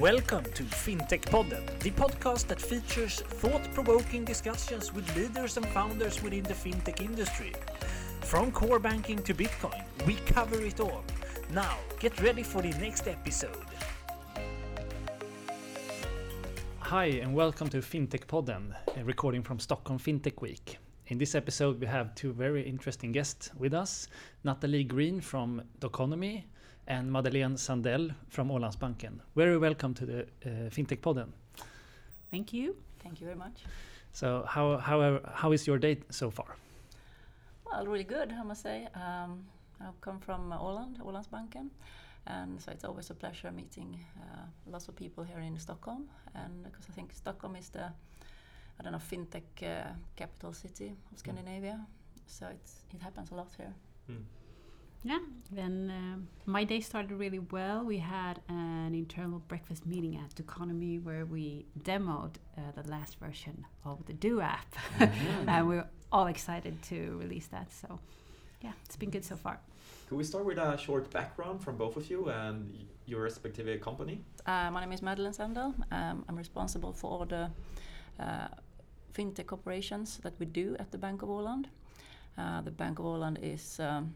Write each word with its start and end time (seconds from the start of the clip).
Welcome 0.00 0.44
to 0.52 0.62
FinTech 0.62 1.22
Podden, 1.22 1.66
the 1.78 1.90
podcast 1.90 2.48
that 2.48 2.60
features 2.60 3.22
thought 3.22 3.62
provoking 3.72 4.26
discussions 4.26 4.92
with 4.92 5.16
leaders 5.16 5.56
and 5.56 5.64
founders 5.68 6.22
within 6.22 6.42
the 6.42 6.52
fintech 6.52 7.00
industry. 7.00 7.54
From 8.20 8.52
core 8.52 8.78
banking 8.78 9.22
to 9.22 9.32
Bitcoin, 9.32 9.82
we 10.06 10.16
cover 10.26 10.60
it 10.60 10.80
all. 10.80 11.02
Now, 11.50 11.78
get 11.98 12.20
ready 12.20 12.42
for 12.42 12.60
the 12.60 12.72
next 12.72 13.08
episode. 13.08 13.56
Hi, 16.80 17.06
and 17.06 17.34
welcome 17.34 17.70
to 17.70 17.78
FinTech 17.78 18.26
Podden, 18.26 18.74
a 18.98 19.02
recording 19.02 19.42
from 19.42 19.58
Stockholm 19.58 19.98
FinTech 19.98 20.42
Week. 20.42 20.76
In 21.06 21.16
this 21.16 21.34
episode, 21.34 21.80
we 21.80 21.86
have 21.86 22.14
two 22.14 22.34
very 22.34 22.62
interesting 22.62 23.12
guests 23.12 23.48
with 23.56 23.72
us 23.72 24.08
Natalie 24.44 24.84
Green 24.84 25.22
from 25.22 25.62
Doconomy 25.80 26.44
and 26.86 27.12
Madeleine 27.12 27.56
Sandell 27.56 28.14
from 28.28 28.50
Ålandsbanken. 28.50 29.20
Very 29.34 29.58
welcome 29.58 29.94
to 29.94 30.06
the 30.06 30.20
uh, 30.44 30.70
FinTech 30.70 31.00
Podden. 31.00 31.32
Thank 32.30 32.52
you. 32.52 32.76
Thank 33.02 33.20
you 33.20 33.26
very 33.26 33.38
much. 33.38 33.64
So, 34.12 34.44
how, 34.48 34.78
how, 34.78 35.20
how 35.34 35.52
is 35.52 35.66
your 35.66 35.78
day 35.78 35.98
so 36.10 36.30
far? 36.30 36.56
Well, 37.66 37.86
really 37.86 38.04
good, 38.04 38.32
I 38.32 38.42
must 38.42 38.62
say. 38.62 38.88
Um, 38.94 39.44
I've 39.80 40.00
come 40.00 40.20
from 40.20 40.52
Åland, 40.52 40.98
Ålandsbanken, 41.00 41.70
and 42.26 42.60
so 42.60 42.72
it's 42.72 42.84
always 42.84 43.10
a 43.10 43.14
pleasure 43.14 43.50
meeting 43.50 43.98
uh, 44.20 44.46
lots 44.66 44.88
of 44.88 44.96
people 44.96 45.24
here 45.24 45.40
in 45.40 45.58
Stockholm. 45.58 46.08
And 46.34 46.62
because 46.64 46.86
I 46.88 46.92
think 46.92 47.12
Stockholm 47.12 47.56
is 47.56 47.68
the, 47.68 47.92
I 48.78 48.82
don't 48.82 48.92
know, 48.92 48.98
fintech 48.98 49.62
uh, 49.62 49.92
capital 50.16 50.52
city 50.52 50.94
of 51.12 51.18
Scandinavia, 51.18 51.86
so 52.26 52.46
it's, 52.46 52.84
it 52.94 53.02
happens 53.02 53.30
a 53.32 53.34
lot 53.34 53.48
here. 53.56 53.74
Mm. 54.10 54.22
Yeah, 55.04 55.18
then 55.52 55.92
uh, 55.92 56.50
my 56.50 56.64
day 56.64 56.80
started 56.80 57.12
really 57.12 57.38
well. 57.38 57.84
We 57.84 57.98
had 57.98 58.40
an 58.48 58.94
internal 58.94 59.40
breakfast 59.46 59.86
meeting 59.86 60.16
at 60.16 60.34
Doconomy 60.34 60.98
where 60.98 61.24
we 61.24 61.66
demoed 61.84 62.34
uh, 62.58 62.80
the 62.80 62.88
last 62.90 63.20
version 63.20 63.64
of 63.84 64.04
the 64.06 64.12
Do 64.14 64.40
app, 64.40 64.74
mm-hmm. 64.98 65.48
and 65.48 65.68
we're 65.68 65.86
all 66.10 66.26
excited 66.26 66.82
to 66.84 67.16
release 67.18 67.46
that. 67.48 67.72
So, 67.72 68.00
yeah, 68.62 68.72
it's 68.84 68.96
been 68.96 69.10
good 69.10 69.24
so 69.24 69.36
far. 69.36 69.60
Could 70.08 70.18
we 70.18 70.24
start 70.24 70.44
with 70.44 70.58
a 70.58 70.76
short 70.76 71.10
background 71.10 71.62
from 71.62 71.76
both 71.76 71.96
of 71.96 72.10
you 72.10 72.28
and 72.28 72.72
your 73.06 73.22
respective 73.22 73.80
company? 73.80 74.20
Uh, 74.44 74.70
my 74.70 74.80
name 74.80 74.92
is 74.92 75.02
Madeleine 75.02 75.32
Sandell. 75.32 75.74
Um, 75.92 76.24
I'm 76.28 76.36
responsible 76.36 76.92
for 76.92 77.10
all 77.10 77.24
the 77.24 77.50
uh, 78.20 78.48
fintech 79.14 79.52
operations 79.52 80.18
that 80.22 80.34
we 80.38 80.46
do 80.46 80.76
at 80.78 80.90
the 80.90 80.98
Bank 80.98 81.22
of 81.22 81.28
Åland. 81.28 81.66
Uh, 82.38 82.60
the 82.60 82.70
Bank 82.70 82.98
of 82.98 83.04
Åland 83.04 83.38
is 83.42 83.80
um, 83.80 84.14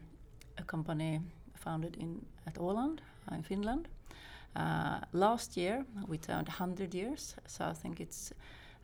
a 0.57 0.63
company 0.63 1.21
founded 1.55 1.95
in 1.97 2.25
at 2.45 2.57
Åland 2.57 3.01
uh, 3.31 3.35
in 3.35 3.43
Finland. 3.43 3.87
Uh, 4.55 4.99
last 5.11 5.57
year 5.57 5.85
we 6.07 6.17
turned 6.17 6.47
100 6.47 6.93
years, 6.93 7.35
so 7.45 7.65
I 7.65 7.73
think 7.73 7.99
it's 7.99 8.33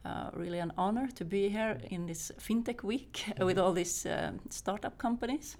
uh, 0.05 0.29
really 0.33 0.59
an 0.59 0.71
honor 0.77 1.07
to 1.15 1.25
be 1.25 1.49
here 1.49 1.77
in 1.89 2.05
this 2.05 2.31
fintech 2.39 2.83
week 2.83 3.25
with 3.39 3.57
all 3.57 3.73
these 3.73 4.05
uh, 4.05 4.31
startup 4.49 4.97
companies. 4.97 5.57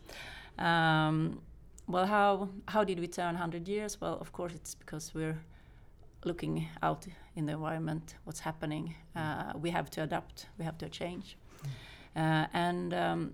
Um, 0.57 1.41
well, 1.87 2.05
how 2.05 2.49
how 2.67 2.83
did 2.83 2.99
we 2.99 3.07
turn 3.07 3.35
100 3.35 3.67
years? 3.67 4.01
Well, 4.01 4.17
of 4.21 4.31
course, 4.31 4.53
it's 4.53 4.75
because 4.75 5.13
we're 5.13 5.39
looking 6.25 6.67
out 6.81 7.07
in 7.35 7.45
the 7.45 7.53
environment, 7.53 8.15
what's 8.25 8.39
happening. 8.39 8.95
Uh, 9.15 9.53
we 9.61 9.71
have 9.71 9.89
to 9.91 10.03
adapt. 10.03 10.47
We 10.57 10.65
have 10.65 10.77
to 10.77 10.89
change, 10.89 11.37
uh, 12.15 12.47
and 12.53 12.93
um, 12.93 13.33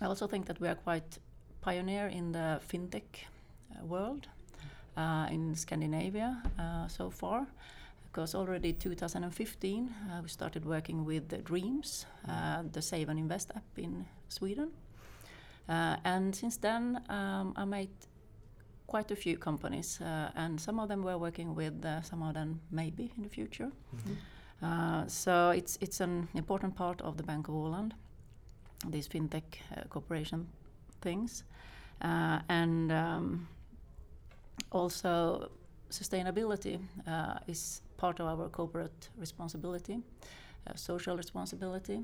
I 0.00 0.06
also 0.06 0.26
think 0.26 0.46
that 0.46 0.60
we 0.60 0.68
are 0.68 0.74
quite 0.74 1.18
pioneer 1.66 2.06
in 2.06 2.32
the 2.32 2.60
fintech 2.68 3.26
uh, 3.74 3.84
world 3.84 4.28
uh, 4.96 5.26
in 5.30 5.54
Scandinavia 5.56 6.40
uh, 6.58 6.86
so 6.86 7.10
far. 7.10 7.46
Because 8.12 8.38
already 8.38 8.72
2015 8.72 9.94
we 10.22 10.28
started 10.28 10.64
working 10.64 11.04
with 11.04 11.28
the 11.28 11.38
Dreams, 11.38 12.06
the 12.72 12.80
Save 12.80 13.10
and 13.10 13.18
Invest 13.18 13.50
app 13.54 13.64
in 13.76 14.06
Sweden. 14.28 14.70
and 15.68 16.34
since 16.34 16.56
then, 16.56 17.02
um, 17.10 17.52
I 17.56 17.66
made 17.66 17.90
quite 18.86 19.10
a 19.10 19.16
few 19.16 19.36
companies, 19.36 20.00
uh, 20.00 20.30
and 20.34 20.58
some 20.58 20.80
of 20.80 20.88
them 20.88 21.02
we're 21.02 21.18
working 21.18 21.54
with, 21.54 21.84
uh, 21.84 22.00
some 22.00 22.22
of 22.22 22.32
them 22.32 22.60
maybe 22.70 23.12
in 23.16 23.22
the 23.22 23.28
future. 23.28 23.70
Mm-hmm. 23.94 24.64
Uh, 24.64 25.06
so 25.08 25.50
it's 25.50 25.78
it's 25.80 26.00
an 26.00 26.28
important 26.34 26.74
part 26.74 27.02
of 27.02 27.16
the 27.16 27.22
Bank 27.22 27.48
of 27.48 27.54
Åland, 27.54 27.92
this 28.90 29.08
fintech 29.08 29.60
cooperation 29.88 30.46
things, 31.00 31.44
uh, 32.02 32.40
and 32.48 32.92
um, 32.92 33.48
also 34.72 35.50
sustainability 35.90 36.78
uh, 37.06 37.34
is 37.46 37.82
part 37.96 38.20
of 38.20 38.26
our 38.26 38.48
corporate 38.48 39.08
responsibility, 39.16 39.98
uh, 40.66 40.74
social 40.74 41.16
responsibility. 41.16 42.00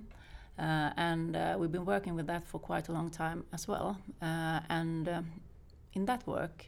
Uh, 0.59 0.91
and 0.97 1.35
uh, 1.35 1.57
we've 1.59 1.73
been 1.73 1.85
working 1.85 2.15
with 2.15 2.27
that 2.27 2.47
for 2.47 2.59
quite 2.59 2.89
a 2.89 2.93
long 2.93 3.11
time 3.11 3.45
as 3.53 3.67
well. 3.67 3.97
Uh, 4.21 4.61
and 4.69 5.09
um, 5.09 5.27
in 5.95 6.05
that 6.05 6.27
work, 6.27 6.67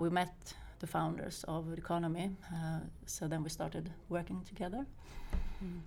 we 0.00 0.10
met 0.10 0.54
the 0.78 0.86
founders 0.86 1.44
of 1.48 1.74
Doconomy. 1.74 2.30
so 3.06 3.26
then 3.28 3.42
we 3.42 3.48
started 3.48 3.90
working 4.08 4.42
together. 4.44 4.86
Mm. 5.64 5.80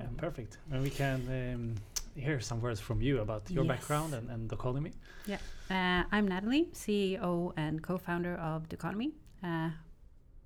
Yeah, 0.00 0.06
perfect. 0.16 0.58
And 0.70 0.82
we 0.82 0.90
can 0.90 1.20
um, 1.28 1.74
hear 2.20 2.40
some 2.40 2.60
words 2.60 2.80
from 2.80 3.00
you 3.00 3.20
about 3.20 3.50
your 3.50 3.64
yes. 3.64 3.76
background 3.76 4.14
and, 4.14 4.30
and 4.30 4.48
Doconomy. 4.48 4.92
Yeah, 5.26 5.38
uh, 5.70 6.04
I'm 6.10 6.26
Natalie, 6.26 6.68
CEO 6.72 7.52
and 7.56 7.82
co-founder 7.82 8.34
of 8.36 8.68
Doconomy. 8.68 9.12
Uh, 9.42 9.70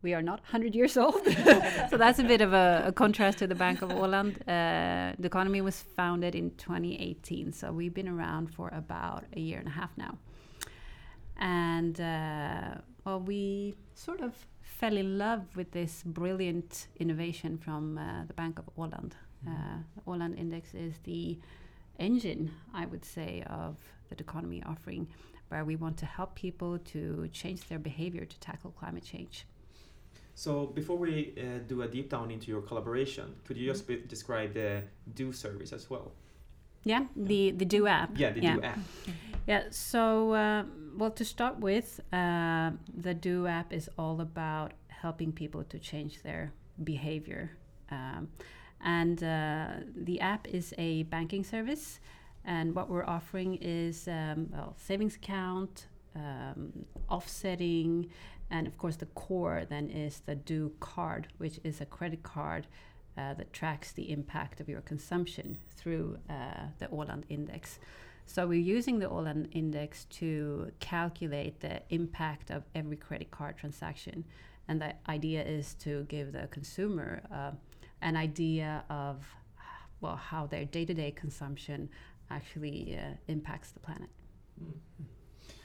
we 0.03 0.15
are 0.15 0.23
not 0.23 0.41
100 0.41 0.75
years 0.75 0.97
old, 0.97 1.25
so 1.91 1.97
that's 1.97 2.19
a 2.19 2.25
bit 2.25 2.41
of 2.41 2.53
a, 2.53 2.85
a, 2.87 2.93
contrast 2.93 3.39
to 3.39 3.47
the 3.47 3.55
Bank 3.55 3.83
of 3.83 3.91
Åland. 3.91 4.37
Uh, 4.49 5.15
Doconomy 5.21 5.61
was 5.61 5.81
founded 5.81 6.35
in 6.35 6.51
2018, 6.57 7.53
so 7.53 7.73
we've 7.73 7.95
been 7.95 8.09
around 8.09 8.53
for 8.53 8.69
about 8.71 9.25
a 9.37 9.41
year 9.41 9.59
and 9.59 9.69
a 9.69 9.71
half 9.71 9.91
now. 9.97 10.19
And 11.37 12.01
uh, 12.01 12.81
well, 13.05 13.21
we 13.21 13.75
sort 13.95 14.21
of 14.21 14.35
fell 14.63 14.97
in 14.97 15.19
love 15.19 15.57
with 15.57 15.71
this 15.71 16.03
brilliant 16.05 16.89
innovation 16.99 17.57
from 17.57 17.99
uh, 17.99 18.25
the 18.27 18.35
Bank 18.35 18.59
of 18.59 18.69
Åland. 18.77 19.13
Uh, 19.47 19.79
the 19.95 20.01
Åland 20.11 20.39
Index 20.39 20.75
is 20.75 20.95
the 21.05 21.39
engine, 21.99 22.51
I 22.75 22.87
would 22.87 23.05
say, 23.05 23.43
of 23.47 23.77
the 24.09 24.15
Doconomy 24.15 24.63
offering, 24.65 25.07
where 25.49 25.65
we 25.65 25.77
want 25.77 25.97
to 25.99 26.07
help 26.07 26.35
people 26.35 26.79
to 26.79 27.29
change 27.33 27.69
their 27.69 27.79
behavior 27.79 28.25
to 28.25 28.41
tackle 28.41 28.71
climate 28.71 29.05
change. 29.05 29.47
So 30.35 30.67
before 30.67 30.97
we 30.97 31.35
uh, 31.37 31.59
do 31.67 31.83
a 31.83 31.89
deep 31.89 32.09
down 32.11 32.31
into 32.31 32.47
your 32.51 32.63
collaboration, 32.63 33.35
could 33.45 33.57
you 33.57 33.71
just 33.71 33.87
mm-hmm. 33.87 34.07
describe 34.07 34.55
the 34.55 34.83
Do 35.15 35.33
service 35.33 35.73
as 35.73 35.91
well? 35.91 36.13
Yeah, 36.85 37.07
the 37.15 37.53
the 37.53 37.65
Do 37.65 37.87
app. 37.87 38.19
Yeah, 38.19 38.33
the 38.33 38.41
yeah. 38.41 38.57
Do 38.57 38.63
app. 38.63 38.79
Yeah. 39.47 39.63
So, 39.71 40.33
uh, 40.33 40.65
well, 40.97 41.11
to 41.11 41.25
start 41.25 41.59
with, 41.59 42.01
uh, 42.13 42.71
the 42.97 43.15
Do 43.15 43.47
app 43.47 43.73
is 43.73 43.89
all 43.99 44.21
about 44.21 44.73
helping 44.89 45.33
people 45.33 45.65
to 45.65 45.79
change 45.79 46.23
their 46.23 46.53
behavior. 46.83 47.51
Um, 47.91 48.29
and 48.83 49.23
uh, 49.23 49.67
the 49.95 50.21
app 50.21 50.49
is 50.49 50.75
a 50.79 51.05
banking 51.05 51.45
service. 51.45 52.01
And 52.45 52.75
what 52.75 52.91
we're 52.91 53.05
offering 53.05 53.57
is 53.61 54.09
um, 54.09 54.49
well, 54.53 54.75
savings 54.77 55.15
account, 55.17 55.87
um, 56.17 56.73
offsetting, 57.09 58.11
and 58.51 58.67
of 58.67 58.77
course 58.77 58.97
the 58.97 59.07
core 59.07 59.65
then 59.69 59.89
is 59.91 60.23
the 60.27 60.35
Do 60.35 60.73
card, 60.81 61.29
which 61.39 61.61
is 61.63 61.81
a 61.81 61.87
credit 61.87 62.23
card 62.23 62.67
uh, 63.17 63.35
that 63.35 63.53
tracks 63.53 63.93
the 63.93 64.11
impact 64.11 64.61
of 64.61 64.69
your 64.69 64.81
consumption 64.81 65.59
through 65.77 66.19
uh, 66.29 66.67
the 66.79 66.87
Åland 66.87 67.25
index. 67.29 67.79
So 68.27 68.47
we're 68.47 68.61
using 68.77 68.99
the 68.99 69.07
Åland 69.07 69.49
index 69.53 70.05
to 70.07 70.73
calculate 70.81 71.61
the 71.61 71.83
impact 71.91 72.51
of 72.51 72.63
every 72.75 72.97
credit 72.97 73.31
card 73.31 73.57
transaction, 73.57 74.25
and 74.69 74.81
the 74.81 74.95
idea 75.09 75.43
is 75.45 75.75
to 75.75 76.05
give 76.05 76.33
the 76.33 76.49
consumer 76.51 77.23
uh, 77.33 77.53
an 78.03 78.17
idea 78.17 78.85
of 78.91 79.25
well 80.01 80.17
how 80.17 80.47
their 80.47 80.65
day-to-day 80.65 81.13
consumption 81.13 81.89
actually 82.31 82.99
uh, 82.99 83.15
impacts 83.29 83.71
the 83.71 83.81
planet. 83.81 84.11
Mm. 84.63 84.73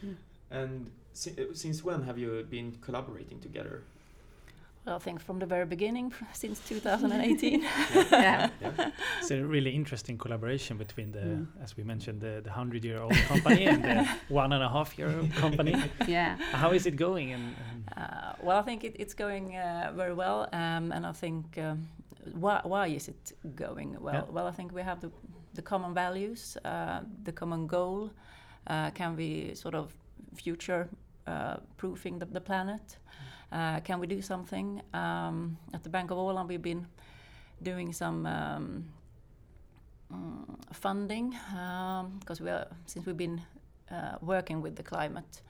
Mm. 0.06 0.16
And 0.52 0.92
si 1.14 1.34
since 1.54 1.84
when 1.84 2.04
have 2.04 2.18
you 2.18 2.46
been 2.50 2.78
collaborating 2.82 3.40
together? 3.40 3.84
Well, 4.88 4.96
I 4.96 5.00
think 5.00 5.20
from 5.20 5.40
the 5.40 5.46
very 5.46 5.66
beginning, 5.66 6.14
since 6.34 6.62
2018. 6.62 7.62
yeah. 7.94 8.50
yeah. 8.62 8.92
It's 9.20 9.32
a 9.32 9.44
really 9.44 9.72
interesting 9.72 10.18
collaboration 10.18 10.78
between 10.78 11.12
the, 11.12 11.20
mm. 11.20 11.48
as 11.62 11.76
we 11.76 11.84
mentioned, 11.84 12.22
the, 12.22 12.40
the 12.42 12.52
hundred-year-old 12.52 13.14
company 13.28 13.66
and 13.66 13.84
the 13.84 14.08
one 14.30 14.54
and 14.54 14.64
a 14.64 14.70
half-year-old 14.70 15.34
company. 15.34 15.76
Yeah. 16.08 16.38
How 16.54 16.72
is 16.72 16.86
it 16.86 16.96
going? 16.96 17.34
And, 17.34 17.56
and 17.70 17.84
uh, 17.98 18.34
well, 18.42 18.58
I 18.58 18.62
think 18.62 18.86
it, 18.86 18.96
it's 18.98 19.14
going 19.14 19.58
uh, 19.58 19.92
very 19.94 20.14
well, 20.14 20.48
um, 20.54 20.94
and 20.94 21.06
I 21.06 21.12
think 21.12 21.58
um, 21.58 21.90
why, 22.32 22.62
why 22.64 22.88
is 22.88 23.10
it 23.10 23.34
going 23.56 23.98
well? 24.00 24.14
Yeah. 24.14 24.32
Well, 24.32 24.48
I 24.48 24.52
think 24.52 24.72
we 24.72 24.84
have 24.84 25.02
the, 25.02 25.12
the 25.54 25.62
common 25.62 25.94
values, 25.94 26.58
uh, 26.64 27.02
the 27.24 27.34
common 27.34 27.68
goal. 27.68 28.12
Uh, 28.68 28.92
can 28.92 29.18
we 29.18 29.54
sort 29.54 29.76
of 29.76 29.94
future 30.34 30.88
uh, 31.26 31.58
proofing 31.76 32.20
the, 32.20 32.26
the 32.26 32.42
planet? 32.42 32.96
Uh, 33.06 33.37
can 33.52 34.00
we 34.00 34.08
do 34.08 34.22
something? 34.22 34.82
Um, 34.94 35.58
at 35.74 35.84
the 35.84 35.90
Bank 35.90 36.12
of 36.12 36.18
Åland, 36.18 36.48
we've 36.48 36.62
been 36.62 36.88
doing 37.62 37.94
some 37.94 38.26
um, 38.26 38.86
mm, 40.14 40.74
funding 40.74 41.36
because 42.20 42.40
um, 42.40 42.46
we 42.46 42.52
are 42.52 42.68
since 42.86 43.06
we've 43.06 43.18
been 43.18 43.42
uh, 43.92 44.18
working 44.22 44.62
with 44.62 44.76
the 44.76 44.84
climate 44.84 45.42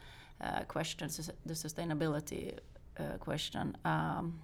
uh, 0.42 0.62
questions, 0.68 1.32
the 1.46 1.54
sustainability 1.54 2.54
uh, 3.00 3.18
question. 3.20 3.76
Um, 3.84 4.40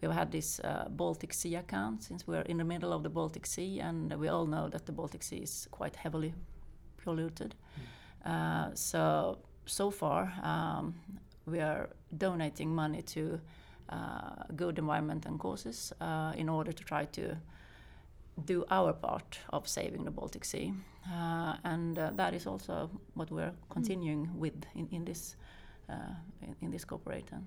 we've 0.00 0.10
had 0.10 0.30
this 0.32 0.60
uh, 0.60 0.88
Baltic 0.88 1.32
Sea 1.32 1.56
account 1.56 2.02
since 2.02 2.26
we're 2.26 2.42
in 2.42 2.56
the 2.56 2.64
middle 2.64 2.92
of 2.92 3.02
the 3.02 3.08
Baltic 3.08 3.46
Sea, 3.46 3.80
and 3.80 4.12
we 4.14 4.28
all 4.28 4.46
know 4.46 4.68
that 4.68 4.86
the 4.86 4.92
Baltic 4.92 5.22
Sea 5.22 5.38
is 5.38 5.68
quite 5.70 5.96
heavily 5.96 6.34
polluted. 7.04 7.54
Mm. 8.26 8.76
so 8.76 9.38
so 9.66 9.90
far, 9.90 10.32
um, 10.42 10.94
we 11.46 11.60
are 11.60 11.90
donating 12.16 12.74
money 12.74 13.02
to 13.02 13.40
uh, 13.90 14.44
good 14.56 14.78
environment 14.78 15.26
and 15.26 15.38
causes 15.38 15.92
uh, 16.00 16.32
in 16.36 16.48
order 16.48 16.72
to 16.72 16.84
try 16.84 17.04
to 17.06 17.36
do 18.44 18.64
our 18.70 18.92
part 18.92 19.38
of 19.50 19.68
saving 19.68 20.04
the 20.04 20.10
Baltic 20.10 20.44
Sea. 20.44 20.72
Uh, 21.12 21.56
and 21.64 21.98
uh, 21.98 22.10
that 22.14 22.34
is 22.34 22.46
also 22.46 22.90
what 23.14 23.30
we're 23.30 23.52
continuing 23.68 24.26
mm. 24.26 24.34
with 24.36 24.54
in, 24.74 24.88
in 24.92 25.04
this 25.04 25.36
uh, 25.88 26.14
in, 26.42 26.54
in, 26.62 26.70
this 26.70 26.84
cooperation. 26.84 27.44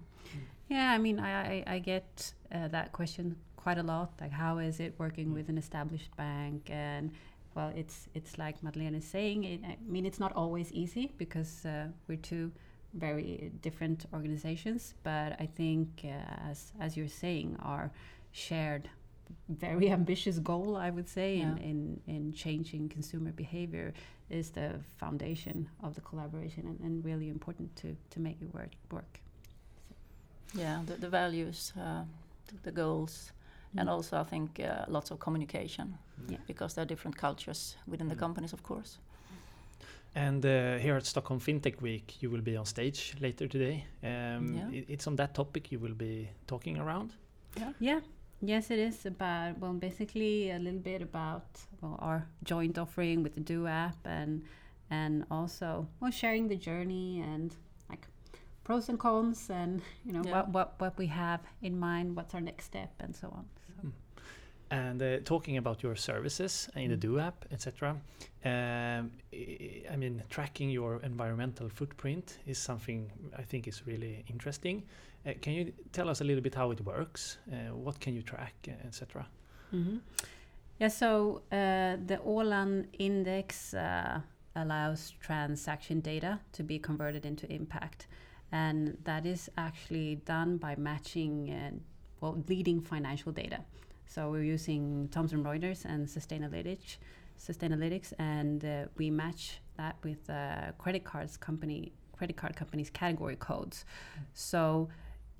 Yeah, 0.67 0.91
I 0.91 0.97
mean, 0.97 1.17
I, 1.17 1.31
I, 1.31 1.63
I 1.75 1.79
get 1.79 2.33
uh, 2.51 2.67
that 2.69 2.91
question 2.91 3.37
quite 3.55 3.77
a 3.77 3.83
lot. 3.83 4.11
Like, 4.19 4.31
how 4.31 4.57
is 4.57 4.81
it 4.81 4.95
working 4.97 5.27
mm. 5.27 5.33
with 5.33 5.47
an 5.47 5.57
established 5.57 6.13
bank? 6.17 6.69
And 6.69 7.11
well, 7.55 7.71
it's 7.75 8.09
it's 8.13 8.37
like 8.37 8.61
Madeleine 8.61 8.95
is 8.95 9.05
saying. 9.05 9.45
It, 9.45 9.61
I 9.63 9.77
mean, 9.87 10.05
it's 10.05 10.19
not 10.19 10.33
always 10.33 10.73
easy 10.73 11.13
because 11.17 11.65
we're 12.07 12.17
two 12.17 12.51
very 12.93 13.51
different 13.61 14.05
organizations. 14.13 14.93
But 15.03 15.35
I 15.39 15.45
think, 15.45 16.01
uh, 16.03 16.49
as 16.51 16.71
as 16.79 16.95
you're 16.97 17.07
saying, 17.07 17.57
our 17.61 17.91
shared 18.31 18.89
very 19.49 19.89
ambitious 19.99 20.39
goal, 20.39 20.75
I 20.75 20.89
would 20.89 21.09
say, 21.09 21.37
yeah. 21.37 21.43
in, 21.43 21.57
in, 21.57 22.15
in 22.15 22.33
changing 22.33 22.89
consumer 22.89 23.31
behavior 23.31 23.93
is 24.29 24.49
the 24.49 24.79
foundation 24.97 25.69
of 25.83 25.95
the 25.95 26.01
collaboration 26.01 26.65
and, 26.67 26.79
and 26.79 27.05
really 27.05 27.29
important 27.29 27.75
to, 27.77 27.95
to 28.11 28.19
make 28.19 28.37
it 28.41 28.53
work. 28.53 28.71
work. 28.91 29.19
So. 30.53 30.61
Yeah, 30.61 30.81
the, 30.85 30.95
the 30.95 31.09
values, 31.09 31.73
uh, 31.79 32.03
the 32.63 32.71
goals, 32.71 33.31
mm. 33.75 33.81
and 33.81 33.89
also 33.89 34.19
I 34.19 34.23
think 34.23 34.59
uh, 34.59 34.85
lots 34.87 35.11
of 35.11 35.19
communication 35.19 35.97
yeah. 36.27 36.37
because 36.47 36.73
there 36.73 36.83
are 36.83 36.87
different 36.87 37.17
cultures 37.17 37.75
within 37.87 38.07
mm. 38.07 38.11
the 38.11 38.15
companies, 38.15 38.53
of 38.53 38.63
course. 38.63 38.97
And 40.15 40.45
uh, 40.45 40.77
here 40.77 40.95
at 40.95 41.05
Stockholm 41.05 41.39
FinTech 41.39 41.81
Week, 41.81 42.21
you 42.21 42.29
will 42.29 42.41
be 42.41 42.55
on 42.55 42.65
stage 42.65 43.15
later 43.19 43.47
today. 43.47 43.85
Um, 44.03 44.53
yeah. 44.53 44.79
it, 44.79 44.85
it's 44.87 45.07
on 45.07 45.15
that 45.15 45.33
topic 45.33 45.71
you 45.71 45.79
will 45.79 45.95
be 45.95 46.29
talking 46.45 46.77
around. 46.77 47.13
Yeah. 47.57 47.71
Yeah. 47.79 47.99
Yes, 48.45 48.71
it 48.71 48.79
is 48.79 49.05
about 49.05 49.57
well, 49.59 49.73
basically 49.73 50.51
a 50.51 50.59
little 50.59 50.79
bit 50.79 51.01
about 51.01 51.45
well 51.81 51.97
our 52.01 52.27
joint 52.43 52.77
offering 52.77 53.23
with 53.23 53.35
the 53.35 53.39
Do 53.39 53.67
app 53.67 53.95
and 54.05 54.43
and 54.89 55.23
also 55.31 55.87
well 56.01 56.11
sharing 56.11 56.49
the 56.49 56.57
journey 56.57 57.21
and 57.21 57.55
like 57.89 58.05
pros 58.65 58.89
and 58.89 58.99
cons 58.99 59.49
and 59.49 59.81
you 60.03 60.11
know 60.11 60.23
yeah. 60.25 60.31
what 60.31 60.49
what 60.49 60.73
what 60.79 60.97
we 60.97 61.07
have 61.07 61.39
in 61.61 61.79
mind, 61.79 62.17
what's 62.17 62.33
our 62.33 62.41
next 62.41 62.65
step, 62.65 62.91
and 62.99 63.15
so 63.15 63.29
on. 63.29 63.45
So. 63.65 63.87
Mm. 63.87 63.91
And 64.69 65.01
uh, 65.01 65.17
talking 65.23 65.57
about 65.57 65.83
your 65.83 65.95
services 65.95 66.69
in 66.75 66.89
the 66.89 66.97
mm. 66.97 66.99
Do 66.99 67.19
app, 67.19 67.45
etc. 67.51 67.95
Um, 68.45 69.11
I 69.91 69.95
mean, 69.95 70.23
tracking 70.29 70.69
your 70.69 70.99
environmental 71.03 71.69
footprint 71.69 72.39
is 72.47 72.57
something 72.57 73.11
I 73.37 73.43
think 73.43 73.67
is 73.67 73.85
really 73.85 74.25
interesting. 74.27 74.83
Uh, 75.25 75.33
can 75.41 75.53
you 75.53 75.73
tell 75.91 76.09
us 76.09 76.21
a 76.21 76.23
little 76.23 76.41
bit 76.41 76.55
how 76.55 76.71
it 76.71 76.81
works? 76.81 77.37
Uh, 77.51 77.75
what 77.75 77.99
can 77.99 78.13
you 78.15 78.21
track, 78.21 78.53
uh, 78.67 78.87
etc. 78.87 79.25
Mm 79.71 79.83
-hmm. 79.85 79.99
Yeah, 80.79 80.91
so 80.91 81.41
uh, 81.51 82.07
the 82.07 82.19
Åland 82.23 82.85
index 82.97 83.73
uh, 83.73 84.19
allows 84.53 85.13
transaction 85.19 86.01
data 86.01 86.39
to 86.51 86.63
be 86.63 86.79
converted 86.79 87.25
into 87.25 87.45
impact, 87.47 88.07
and 88.51 88.97
that 89.03 89.25
is 89.25 89.49
actually 89.55 90.21
done 90.25 90.57
by 90.57 90.75
matching 90.81 91.81
well 92.21 92.43
leading 92.47 92.81
financial 92.81 93.33
data. 93.33 93.59
So 94.13 94.29
we're 94.29 94.43
using 94.43 95.07
Thomson 95.11 95.43
Reuters 95.43 95.85
and 95.85 96.05
Sustainalytics, 96.05 96.97
Sustainalytics, 97.39 98.13
and 98.19 98.63
uh, 98.63 98.85
we 98.95 99.09
match 99.09 99.59
that 99.77 99.95
with 100.03 100.29
uh, 100.29 100.73
credit 100.77 101.03
cards 101.03 101.35
company 101.35 101.93
credit 102.15 102.37
card 102.37 102.55
companies 102.55 102.91
category 102.91 103.35
codes. 103.35 103.85
Mm. 104.15 104.23
So 104.35 104.89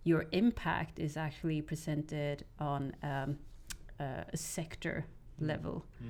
your 0.06 0.26
impact 0.32 0.98
is 0.98 1.18
actually 1.18 1.62
presented 1.62 2.46
on 2.60 2.96
um, 3.04 3.38
uh, 4.00 4.24
a 4.34 4.38
sector 4.38 5.06
mm. 5.40 5.48
level, 5.48 5.86
mm. 6.04 6.10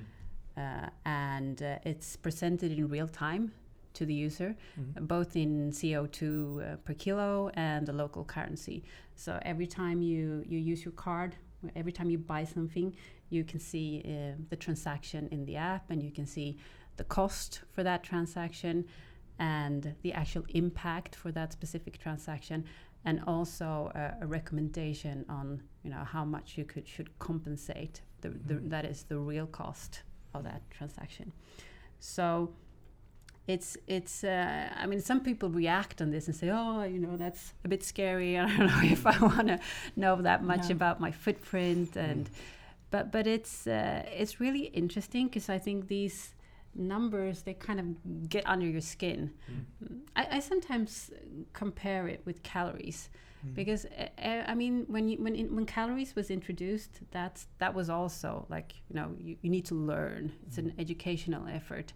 Uh, 0.56 0.90
and 1.04 1.64
uh, 1.64 1.80
it's 1.84 2.16
presented 2.16 2.72
in 2.72 2.88
real 2.88 3.10
time 3.10 3.52
to 3.94 4.06
the 4.06 4.14
user, 4.14 4.56
mm. 4.80 5.06
both 5.06 5.36
in 5.36 5.72
CO2 5.72 6.22
uh, 6.24 6.76
per 6.86 6.94
kilo 6.94 7.52
and 7.56 7.86
the 7.86 7.94
local 7.94 8.24
currency. 8.24 8.84
So 9.16 9.38
every 9.42 9.68
time 9.68 10.02
you 10.02 10.46
you 10.48 10.60
use 10.60 10.86
your 10.86 10.94
card 10.94 11.36
Every 11.76 11.92
time 11.92 12.10
you 12.10 12.18
buy 12.18 12.46
something, 12.46 12.96
you 13.30 13.44
can 13.44 13.60
see 13.60 14.04
uh, 14.06 14.42
the 14.50 14.56
transaction 14.56 15.28
in 15.32 15.46
the 15.46 15.56
app 15.56 15.90
and 15.90 16.02
you 16.02 16.12
can 16.12 16.26
see 16.26 16.58
the 16.98 17.04
cost 17.04 17.62
for 17.72 17.84
that 17.84 18.04
transaction 18.04 18.86
and 19.40 19.96
the 20.04 20.14
actual 20.14 20.46
impact 20.50 21.16
for 21.16 21.32
that 21.32 21.52
specific 21.52 21.98
transaction 21.98 22.64
and 23.06 23.22
also 23.28 23.92
a 24.22 24.26
recommendation 24.26 25.26
on 25.28 25.62
you 25.84 25.90
know 25.90 26.04
how 26.04 26.24
much 26.24 26.58
you 26.58 26.64
could 26.64 26.88
should 26.88 27.18
compensate 27.20 28.02
the, 28.22 28.30
the, 28.30 28.54
mm-hmm. 28.54 28.70
that 28.70 28.86
is 28.86 29.04
the 29.04 29.18
real 29.18 29.48
cost 29.48 30.04
of 30.34 30.44
that 30.44 30.62
transaction 30.70 31.32
so 32.00 32.54
it's 33.48 33.76
it's 33.88 34.24
uh, 34.24 34.70
i 34.76 34.86
mean 34.86 35.02
some 35.02 35.20
people 35.20 35.50
react 35.50 36.02
on 36.02 36.12
this 36.12 36.28
and 36.28 36.36
say 36.36 36.50
oh 36.50 36.84
you 36.84 37.00
know 37.00 37.18
that's 37.18 37.54
a 37.66 37.68
bit 37.68 37.84
scary 37.84 38.38
i 38.40 38.48
don't 38.48 38.68
know 38.68 38.82
if 38.84 39.06
i 39.06 39.18
want 39.20 39.48
to 39.48 39.60
know 39.96 40.22
that 40.22 40.44
much 40.44 40.70
no. 40.70 40.76
about 40.76 41.00
my 41.00 41.12
footprint 41.12 41.96
and 41.96 42.26
mm. 42.26 42.34
but 42.90 43.12
but 43.12 43.28
it's 43.28 43.68
uh, 43.68 44.04
it's 44.12 44.40
really 44.40 44.66
interesting 44.68 45.28
because 45.28 45.50
i 45.50 45.60
think 45.60 45.88
these 45.88 46.36
numbers 46.76 47.44
they 47.44 47.54
kind 47.54 47.80
of 47.80 48.30
get 48.30 48.48
under 48.48 48.66
your 48.66 48.82
skin 48.82 49.32
mm. 49.52 50.00
I, 50.16 50.38
I, 50.38 50.40
sometimes 50.40 51.12
compare 51.52 52.08
it 52.08 52.22
with 52.26 52.42
calories 52.42 53.10
mm. 53.46 53.54
because 53.54 53.86
uh, 53.86 54.44
i 54.48 54.56
mean 54.56 54.86
when 54.88 55.08
you, 55.10 55.18
when 55.18 55.36
in, 55.36 55.54
when 55.54 55.66
calories 55.66 56.16
was 56.16 56.32
introduced 56.32 57.02
that's 57.12 57.48
that 57.60 57.76
was 57.76 57.90
also 57.92 58.48
like 58.50 58.74
you 58.90 58.96
know 58.96 59.12
you, 59.20 59.36
you 59.42 59.52
need 59.52 59.66
to 59.66 59.76
learn 59.76 60.32
it's 60.48 60.58
an 60.58 60.72
mm. 60.72 60.80
educational 60.80 61.46
effort 61.48 61.94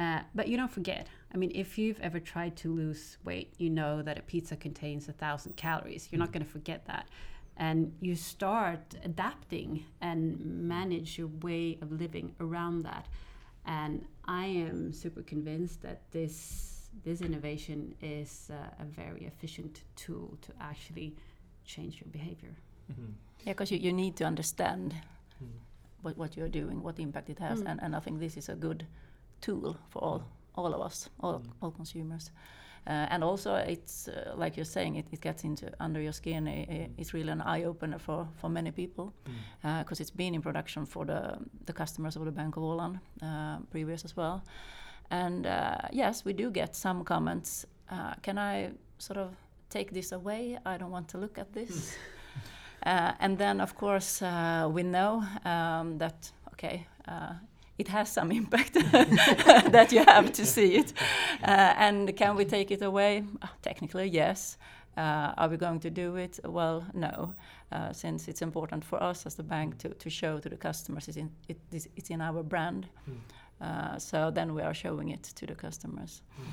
uh, 0.00 0.20
but 0.34 0.48
you 0.48 0.56
don't 0.56 0.72
forget. 0.72 1.06
I 1.34 1.36
mean, 1.36 1.52
if 1.54 1.76
you've 1.76 2.00
ever 2.00 2.18
tried 2.18 2.56
to 2.62 2.72
lose 2.72 3.18
weight, 3.22 3.52
you 3.58 3.68
know 3.68 4.00
that 4.00 4.18
a 4.18 4.22
pizza 4.22 4.56
contains 4.56 5.08
a 5.08 5.12
thousand 5.12 5.56
calories. 5.56 6.08
You're 6.10 6.16
mm. 6.16 6.24
not 6.24 6.32
going 6.32 6.44
to 6.44 6.50
forget 6.50 6.86
that. 6.86 7.06
And 7.58 7.92
you 8.00 8.16
start 8.16 8.94
adapting 9.04 9.84
and 10.00 10.40
manage 10.40 11.18
your 11.18 11.28
way 11.42 11.78
of 11.82 11.92
living 11.92 12.34
around 12.40 12.82
that. 12.84 13.06
And 13.66 14.06
I 14.24 14.46
am 14.46 14.92
super 14.92 15.22
convinced 15.22 15.82
that 15.82 16.00
this 16.10 16.78
this 17.04 17.20
innovation 17.20 17.94
is 18.02 18.50
uh, 18.50 18.84
a 18.84 18.84
very 18.84 19.24
efficient 19.24 19.84
tool 19.94 20.36
to 20.42 20.50
actually 20.60 21.14
change 21.64 22.00
your 22.00 22.10
behavior. 22.10 22.54
Mm-hmm. 22.90 23.12
Yeah, 23.44 23.52
because 23.52 23.70
you, 23.70 23.78
you 23.78 23.92
need 23.92 24.16
to 24.16 24.24
understand 24.24 24.94
mm. 25.42 25.46
what, 26.02 26.16
what 26.16 26.36
you're 26.36 26.48
doing, 26.48 26.82
what 26.82 26.98
impact 26.98 27.30
it 27.30 27.38
has. 27.38 27.60
Mm. 27.60 27.70
And, 27.70 27.82
and 27.82 27.96
I 27.96 28.00
think 28.00 28.18
this 28.18 28.36
is 28.36 28.48
a 28.48 28.56
good 28.56 28.86
tool 29.40 29.76
for 29.88 30.02
all 30.02 30.22
all 30.54 30.74
of 30.74 30.80
us, 30.80 31.08
all, 31.20 31.38
mm. 31.38 31.46
all 31.62 31.70
consumers. 31.70 32.30
Uh, 32.86 33.06
and 33.10 33.22
also, 33.22 33.54
it's 33.54 34.08
uh, 34.08 34.32
like 34.36 34.56
you're 34.56 34.64
saying, 34.64 34.96
it, 34.96 35.06
it 35.12 35.20
gets 35.20 35.44
into 35.44 35.70
under 35.80 36.00
your 36.00 36.12
skin. 36.12 36.46
It, 36.46 36.70
mm. 36.70 36.90
it's 36.98 37.12
really 37.12 37.30
an 37.30 37.42
eye 37.42 37.64
opener 37.64 37.98
for, 37.98 38.26
for 38.40 38.48
many 38.48 38.70
people 38.70 39.12
because 39.24 39.38
mm. 39.64 40.00
uh, 40.00 40.02
it's 40.02 40.10
been 40.10 40.34
in 40.34 40.42
production 40.42 40.86
for 40.86 41.04
the 41.04 41.38
the 41.66 41.72
customers 41.72 42.16
of 42.16 42.24
the 42.24 42.32
Bank 42.32 42.56
of 42.56 42.62
Åland 42.62 43.00
uh, 43.22 43.58
previous 43.70 44.04
as 44.04 44.16
well. 44.16 44.42
And 45.10 45.46
uh, 45.46 45.76
yes, 45.92 46.24
we 46.24 46.32
do 46.32 46.50
get 46.50 46.76
some 46.76 47.04
comments. 47.04 47.66
Uh, 47.90 48.14
can 48.22 48.38
I 48.38 48.70
sort 48.98 49.18
of 49.18 49.30
take 49.68 49.92
this 49.92 50.12
away? 50.12 50.58
I 50.64 50.78
don't 50.78 50.92
want 50.92 51.08
to 51.08 51.18
look 51.18 51.38
at 51.38 51.52
this. 51.52 51.96
and 52.82 53.36
then, 53.36 53.60
of 53.60 53.74
course, 53.74 54.22
we 54.72 54.82
know 54.82 55.24
um, 55.44 55.98
that 55.98 56.32
okay 56.52 56.86
it 57.80 57.88
has 57.88 58.12
some 58.12 58.30
impact 58.32 58.74
that 59.72 59.88
you 59.92 60.04
have 60.04 60.32
to 60.32 60.44
see 60.44 60.74
it. 60.76 60.92
Uh, 61.42 61.74
and 61.78 62.14
can 62.16 62.36
we 62.36 62.44
take 62.44 62.70
it 62.70 62.82
away? 62.82 63.24
Uh, 63.42 63.46
technically, 63.62 64.06
yes. 64.08 64.58
Uh, 64.96 65.32
are 65.38 65.48
we 65.48 65.56
going 65.56 65.80
to 65.80 65.90
do 65.90 66.16
it? 66.16 66.38
Well, 66.44 66.84
no, 66.94 67.32
uh, 67.72 67.92
since 67.92 68.28
it's 68.28 68.42
important 68.42 68.84
for 68.84 69.02
us 69.02 69.26
as 69.26 69.34
the 69.34 69.42
bank 69.42 69.78
to, 69.78 69.88
to 69.88 70.10
show 70.10 70.38
to 70.40 70.48
the 70.48 70.56
customers 70.56 71.08
it's 71.08 71.16
in, 71.16 71.30
it, 71.48 71.58
it's 71.96 72.10
in 72.10 72.20
our 72.20 72.42
brand. 72.42 72.86
Mm. 73.08 74.00
so 74.00 74.30
then 74.30 74.54
we 74.54 74.62
are 74.62 74.74
showing 74.74 75.10
it 75.10 75.22
to 75.36 75.46
the 75.46 75.54
customers. 75.54 76.22
Mm. 76.40 76.44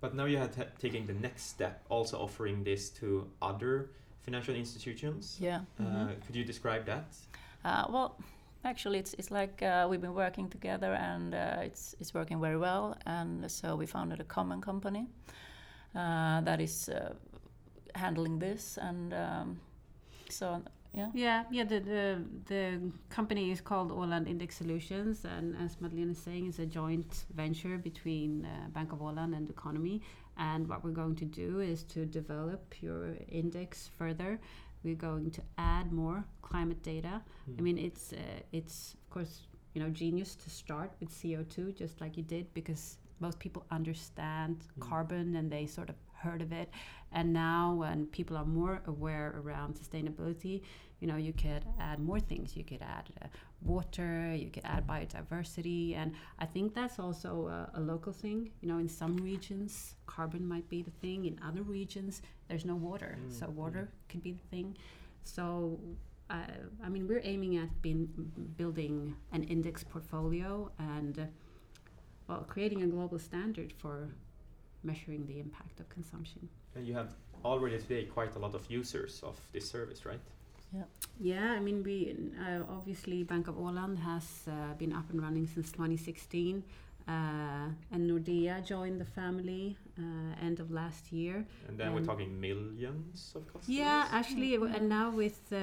But 0.00 0.14
now 0.14 0.24
you 0.26 0.38
are 0.38 0.48
ta- 0.48 0.72
taken 0.80 1.06
the 1.06 1.12
next 1.14 1.42
step, 1.42 1.84
also 1.88 2.18
offering 2.18 2.64
this 2.64 2.90
to 3.00 3.26
other 3.40 3.90
financial 4.24 4.54
institutions. 4.54 5.36
Yeah. 5.40 5.60
Uh, 5.78 5.82
Mhm. 5.84 6.26
could 6.26 6.36
you 6.36 6.44
describe 6.44 6.84
that? 6.86 7.04
Uh, 7.64 7.84
well, 7.92 8.16
actually, 8.64 8.98
it's 8.98 9.14
it's 9.14 9.30
like 9.30 9.62
uh, 9.62 9.86
we've 9.90 10.00
been 10.00 10.14
working 10.14 10.48
together, 10.50 10.94
and 10.94 11.34
uh, 11.34 11.62
it's 11.62 11.94
it's 12.00 12.14
working 12.14 12.40
very 12.40 12.56
well. 12.56 12.96
And 13.06 13.50
so 13.50 13.76
we 13.76 13.86
founded 13.86 14.20
a 14.20 14.24
common 14.24 14.60
company 14.60 15.06
uh, 15.94 16.40
that 16.42 16.60
is 16.60 16.88
uh, 16.88 17.14
handling 17.94 18.38
this, 18.38 18.78
and 18.78 19.12
um, 19.12 19.60
so 20.28 20.62
yeah. 20.94 21.08
Yeah, 21.14 21.44
yeah. 21.50 21.64
The, 21.64 21.80
the 21.80 22.24
the 22.46 22.92
company 23.08 23.50
is 23.50 23.60
called 23.60 23.90
Åland 23.90 24.28
Index 24.28 24.56
Solutions, 24.56 25.24
and 25.24 25.56
as 25.56 25.80
Madeleine 25.80 26.10
is 26.10 26.18
saying, 26.18 26.48
it's 26.48 26.58
a 26.58 26.66
joint 26.66 27.24
venture 27.34 27.78
between 27.78 28.44
uh, 28.44 28.68
Bank 28.68 28.92
of 28.92 28.98
Åland 29.00 29.34
and 29.36 29.46
Doconomy. 29.46 30.02
And 30.36 30.68
what 30.68 30.82
we're 30.82 30.90
going 30.92 31.16
to 31.16 31.24
do 31.24 31.60
is 31.60 31.82
to 31.84 32.06
develop 32.06 32.82
your 32.82 33.16
index 33.28 33.90
further. 33.98 34.38
We're 34.84 34.94
going 35.10 35.30
to 35.32 35.42
add 35.58 35.92
more 35.92 36.24
climate 36.42 36.82
data. 36.82 37.22
Hmm. 37.46 37.54
I 37.58 37.62
mean, 37.62 37.78
it's 37.78 38.12
uh, 38.12 38.40
it's 38.52 38.94
of 38.94 39.10
course 39.10 39.42
you 39.74 39.82
know 39.82 39.90
genius 39.90 40.34
to 40.36 40.50
start 40.50 40.90
with 41.00 41.10
CO 41.10 41.44
two, 41.48 41.72
just 41.72 42.00
like 42.00 42.16
you 42.16 42.22
did, 42.22 42.52
because 42.54 42.98
most 43.20 43.38
people 43.38 43.64
understand 43.70 44.56
Mm. 44.78 44.88
carbon 44.90 45.36
and 45.36 45.50
they 45.50 45.66
sort 45.66 45.88
of 45.88 45.96
heard 46.22 46.42
of 46.42 46.52
it. 46.52 46.68
And 47.12 47.32
now, 47.32 47.74
when 47.74 48.06
people 48.06 48.36
are 48.36 48.44
more 48.46 48.82
aware 48.86 49.28
around 49.40 49.74
sustainability, 49.76 50.62
you 51.02 51.08
know, 51.08 51.16
you 51.16 51.32
could 51.32 51.64
add 51.80 51.98
more 51.98 52.20
things. 52.20 52.56
You 52.56 52.62
could 52.62 52.80
add 52.80 53.06
uh, 53.20 53.26
water, 53.60 54.32
you 54.32 54.50
could 54.50 54.64
add 54.64 54.86
biodiversity, 54.86 55.96
and 55.96 56.14
I 56.38 56.46
think 56.46 56.74
that's 56.74 57.00
also 57.00 57.48
a, 57.48 57.78
a 57.78 57.80
local 57.80 58.12
thing. 58.12 58.52
You 58.60 58.68
know, 58.68 58.78
in 58.78 58.88
some 58.88 59.16
regions, 59.16 59.96
carbon 60.06 60.46
might 60.46 60.68
be 60.68 60.80
the 60.80 60.92
thing. 61.02 61.24
In 61.24 61.40
other 61.44 61.62
regions, 61.62 62.22
there's 62.48 62.64
no 62.64 62.76
water, 62.76 63.18
Mm, 63.18 63.38
so 63.38 63.46
mm. 63.46 63.54
water 63.54 63.88
could 64.08 64.22
be 64.22 64.32
the 64.40 64.46
thing. 64.52 64.76
So, 65.24 65.80
uh, 66.30 66.36
I 66.86 66.88
mean, 66.88 67.08
we're 67.08 67.24
aiming 67.24 67.56
at 67.56 67.70
being 67.82 68.06
building 68.56 69.16
an 69.32 69.42
index 69.54 69.82
portfolio 69.82 70.70
and, 70.78 71.18
uh, 71.18 71.24
well, 72.28 72.44
creating 72.46 72.82
a 72.82 72.86
global 72.86 73.18
standard 73.18 73.72
for 73.72 73.96
measuring 74.84 75.26
the 75.26 75.40
impact 75.40 75.80
of 75.80 75.88
consumption. 75.88 76.48
And 76.76 76.86
you 76.86 76.94
have 76.94 77.10
already 77.44 77.78
today 77.78 78.04
quite 78.04 78.36
a 78.36 78.38
lot 78.38 78.54
of 78.54 78.62
users 78.70 79.20
of 79.24 79.36
this 79.52 79.68
service, 79.68 80.06
right? 80.06 80.20
Yeah, 80.74 80.84
Yeah, 81.20 81.56
I 81.56 81.60
mean, 81.60 81.82
we 81.82 82.14
uh, 82.40 82.62
obviously 82.78 83.22
Bank 83.24 83.48
of 83.48 83.56
Åland 83.56 83.98
has 83.98 84.24
uh, 84.48 84.52
been 84.78 84.92
up 84.92 85.10
and 85.10 85.20
running 85.22 85.46
since 85.46 85.70
2016, 85.72 86.62
uh, 87.08 87.12
and 87.92 88.10
Nordea 88.10 88.62
joined 88.64 88.98
the 89.00 89.04
family 89.04 89.76
uh, 89.98 90.46
end 90.46 90.60
of 90.60 90.70
last 90.70 91.12
year. 91.12 91.44
And 91.68 91.76
then 91.78 91.92
we're 91.94 92.04
talking 92.04 92.40
millions 92.40 93.32
of 93.36 93.42
customers. 93.52 93.68
Yeah, 93.68 94.06
actually, 94.10 94.52
w- 94.54 94.72
and 94.74 94.88
now 94.88 95.10
with 95.10 95.40
uh, 95.52 95.58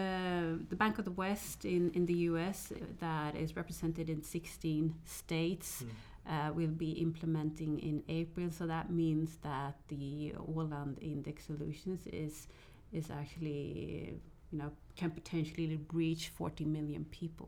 the 0.69 0.75
Bank 0.75 0.99
of 0.99 1.05
the 1.05 1.11
West 1.11 1.65
in, 1.65 1.91
in 1.93 2.05
the 2.05 2.17
US, 2.31 2.71
uh, 2.71 2.75
that 2.99 3.35
is 3.35 3.55
represented 3.55 4.09
in 4.09 4.21
16 4.21 4.93
states, 5.05 5.83
uh, 6.27 6.51
will 6.53 6.67
be 6.77 6.91
implementing 6.91 7.79
in 7.79 8.03
April. 8.07 8.51
So 8.51 8.67
that 8.67 8.89
means 8.91 9.37
that 9.41 9.75
the 9.87 10.33
Åland 10.55 10.97
Index 11.01 11.45
Solutions 11.45 12.05
is 12.07 12.47
is 12.91 13.09
actually, 13.11 14.19
you 14.51 14.57
know, 14.59 14.71
can 14.99 15.11
potentially 15.11 15.79
reach 15.93 16.23
40 16.29 16.65
million 16.65 17.05
people. 17.19 17.47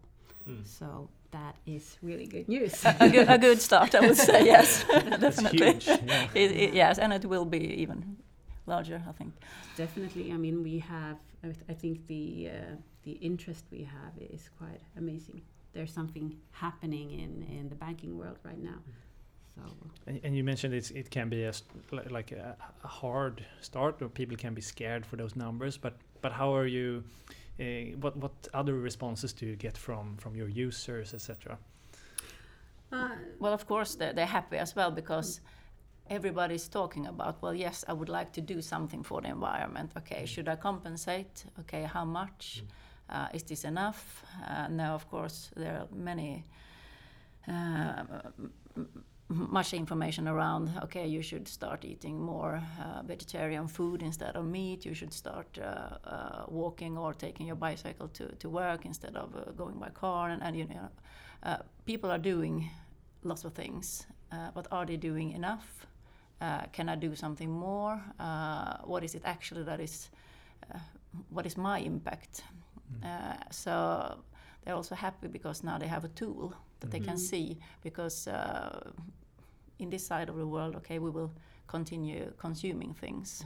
Mm. 0.49 0.65
So 0.65 1.09
that 1.31 1.55
is 1.65 1.97
really 2.01 2.25
good 2.35 2.47
news. 2.55 2.73
a, 2.85 3.09
good, 3.09 3.29
a 3.29 3.37
good 3.37 3.59
start, 3.61 3.95
I 3.95 3.99
would 3.99 4.17
say. 4.17 4.39
Yes, 4.53 4.83
That's 5.21 5.37
definitely. 5.37 5.71
huge. 5.71 5.87
Yeah. 5.87 6.27
It, 6.41 6.51
it, 6.63 6.73
yes, 6.73 6.97
and 6.99 7.13
it 7.13 7.25
will 7.25 7.45
be 7.45 7.63
even 7.83 8.17
larger, 8.65 8.99
I 9.11 9.13
think. 9.19 9.33
Definitely. 9.77 10.31
I 10.35 10.37
mean, 10.37 10.63
we 10.63 10.79
have. 10.79 11.17
I, 11.43 11.47
th- 11.47 11.65
I 11.69 11.73
think 11.81 11.95
the 12.07 12.49
uh, 12.49 12.75
the 13.03 13.13
interest 13.29 13.63
we 13.71 13.83
have 13.97 14.13
is 14.35 14.49
quite 14.59 14.81
amazing. 14.97 15.41
There's 15.73 15.93
something 15.93 16.27
happening 16.51 17.07
in 17.23 17.31
in 17.59 17.69
the 17.69 17.75
banking 17.85 18.17
world 18.19 18.37
right 18.49 18.61
now. 18.71 18.79
So 19.55 19.61
And, 20.07 20.19
and 20.25 20.31
you 20.37 20.43
mentioned 20.43 20.73
it's, 20.73 20.91
it 20.91 21.09
can 21.09 21.29
be 21.29 21.43
a 21.43 21.53
st- 21.53 22.11
like 22.17 22.31
a, 22.31 22.55
a 22.83 22.87
hard 22.87 23.35
start, 23.61 24.01
or 24.01 24.09
people 24.09 24.37
can 24.37 24.53
be 24.53 24.61
scared 24.61 25.05
for 25.05 25.17
those 25.17 25.35
numbers. 25.35 25.77
But 25.77 25.93
but 26.21 26.31
how 26.31 26.55
are 26.55 26.67
you? 26.67 27.03
Uh, 27.59 27.95
what 27.99 28.15
what 28.17 28.31
other 28.53 28.73
responses 28.73 29.33
do 29.33 29.45
you 29.45 29.55
get 29.55 29.77
from 29.77 30.17
from 30.17 30.35
your 30.35 30.47
users, 30.49 31.13
etc.? 31.13 31.57
uh, 32.91 33.09
Well, 33.39 33.53
of 33.53 33.65
course, 33.65 33.95
they're, 33.95 34.13
they're 34.13 34.25
happy 34.25 34.57
as 34.57 34.75
well 34.75 34.91
because 34.91 35.41
everybody's 36.09 36.67
talking 36.69 37.07
about, 37.07 37.41
well, 37.41 37.53
yes, 37.55 37.85
I 37.87 37.93
would 37.93 38.09
like 38.09 38.31
to 38.33 38.41
do 38.41 38.61
something 38.61 39.03
for 39.03 39.21
the 39.21 39.29
environment. 39.29 39.91
Okay, 39.97 40.25
should 40.25 40.47
I 40.49 40.55
compensate? 40.57 41.45
Okay, 41.59 41.83
how 41.83 42.05
much? 42.05 42.63
Uh, 43.09 43.27
is 43.33 43.43
this 43.43 43.63
enough? 43.65 44.23
Uh, 44.47 44.67
no, 44.69 44.93
of 44.95 45.09
course, 45.09 45.51
there 45.55 45.77
are 45.79 45.87
many. 45.95 46.43
Uh, 47.47 48.03
m- 48.39 48.51
m- 48.77 49.03
much 49.31 49.73
information 49.73 50.27
around 50.27 50.69
okay 50.83 51.07
you 51.07 51.21
should 51.21 51.47
start 51.47 51.85
eating 51.85 52.19
more 52.21 52.61
uh, 52.79 53.01
vegetarian 53.07 53.67
food 53.67 54.01
instead 54.03 54.35
of 54.35 54.45
meat. 54.45 54.85
You 54.85 54.93
should 54.93 55.13
start 55.13 55.57
uh, 55.59 55.63
uh, 56.09 56.45
walking 56.47 56.97
or 56.97 57.13
taking 57.13 57.47
your 57.47 57.55
bicycle 57.55 58.07
to, 58.09 58.27
to 58.39 58.49
work 58.49 58.85
instead 58.85 59.15
of 59.15 59.35
uh, 59.35 59.51
going 59.57 59.79
by 59.79 59.89
car. 59.89 60.29
And, 60.29 60.43
and 60.43 60.55
you 60.57 60.65
know 60.65 60.89
uh, 61.43 61.57
people 61.85 62.11
are 62.11 62.19
doing 62.19 62.69
lots 63.23 63.45
of 63.45 63.53
things 63.53 64.07
uh, 64.31 64.49
but 64.53 64.67
are 64.71 64.85
they 64.85 64.97
doing 64.97 65.31
enough? 65.31 65.85
Uh, 66.41 66.61
can 66.73 66.89
i 66.89 66.95
do 66.95 67.15
something 67.15 67.49
more? 67.51 68.01
Uh, 68.19 68.77
what 68.83 69.03
is 69.03 69.15
it 69.15 69.21
actually 69.25 69.63
that 69.63 69.79
is 69.79 70.09
uh, 70.73 70.79
what 71.29 71.45
is 71.45 71.57
my 71.57 71.79
impact? 71.79 72.43
Uh, 73.03 73.33
so 73.51 74.17
they're 74.63 74.75
also 74.75 74.95
happy 74.95 75.27
because 75.27 75.63
now 75.63 75.77
they 75.77 75.87
have 75.87 76.03
a 76.05 76.09
tool 76.09 76.53
that 76.79 76.91
they 76.91 76.99
can 76.99 77.15
Mhm. 77.15 77.19
see 77.19 77.57
because 77.83 78.27
uh, 78.27 78.91
in 79.81 79.89
this 79.89 80.05
side 80.07 80.29
of 80.29 80.35
the 80.37 80.47
world 80.47 80.75
okay 80.75 80.99
we 80.99 81.09
will 81.09 81.31
continue 81.67 82.31
consuming 82.37 82.93
things 82.93 83.45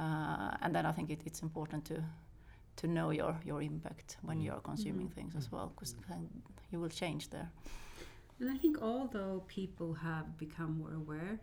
uh, 0.00 0.50
and 0.62 0.74
then 0.74 0.86
i 0.86 0.92
think 0.92 1.10
it, 1.10 1.20
it's 1.24 1.42
important 1.42 1.84
to 1.84 2.02
to 2.76 2.86
know 2.86 3.10
your 3.10 3.34
your 3.44 3.62
impact 3.62 4.16
when 4.22 4.38
Mm. 4.38 4.44
you're 4.44 4.60
consuming 4.62 5.08
Mhm. 5.08 5.14
things 5.14 5.34
as 5.36 5.52
well 5.52 5.66
because 5.74 5.94
you 6.72 6.80
will 6.80 6.90
change 7.02 7.28
there 7.30 7.48
And 8.40 8.50
I 8.50 8.58
think 8.58 8.76
although 8.82 9.42
people 9.46 9.90
have 9.94 10.26
become 10.36 10.70
more 10.78 10.94
aware, 11.02 11.34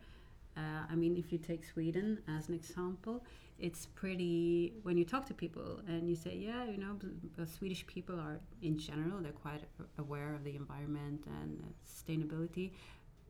uh, 0.57 0.93
I 0.93 0.95
mean, 0.95 1.15
if 1.15 1.31
you 1.31 1.37
take 1.39 1.63
Sweden 1.63 2.07
as 2.37 2.49
an 2.49 2.55
example, 2.55 3.23
it's 3.57 3.85
pretty. 4.01 4.73
When 4.83 4.97
you 4.97 5.05
talk 5.05 5.25
to 5.27 5.33
people 5.33 5.69
and 5.87 6.09
you 6.09 6.15
say, 6.15 6.33
yeah, 6.47 6.65
you 6.73 6.77
know, 6.83 6.93
b- 7.01 7.07
b- 7.37 7.45
Swedish 7.57 7.83
people 7.95 8.15
are 8.27 8.37
in 8.61 8.77
general 8.77 9.17
they're 9.23 9.41
quite 9.47 9.63
aware 9.97 10.31
of 10.35 10.41
the 10.43 10.55
environment 10.63 11.21
and 11.39 11.51
uh, 11.63 11.67
sustainability, 11.95 12.67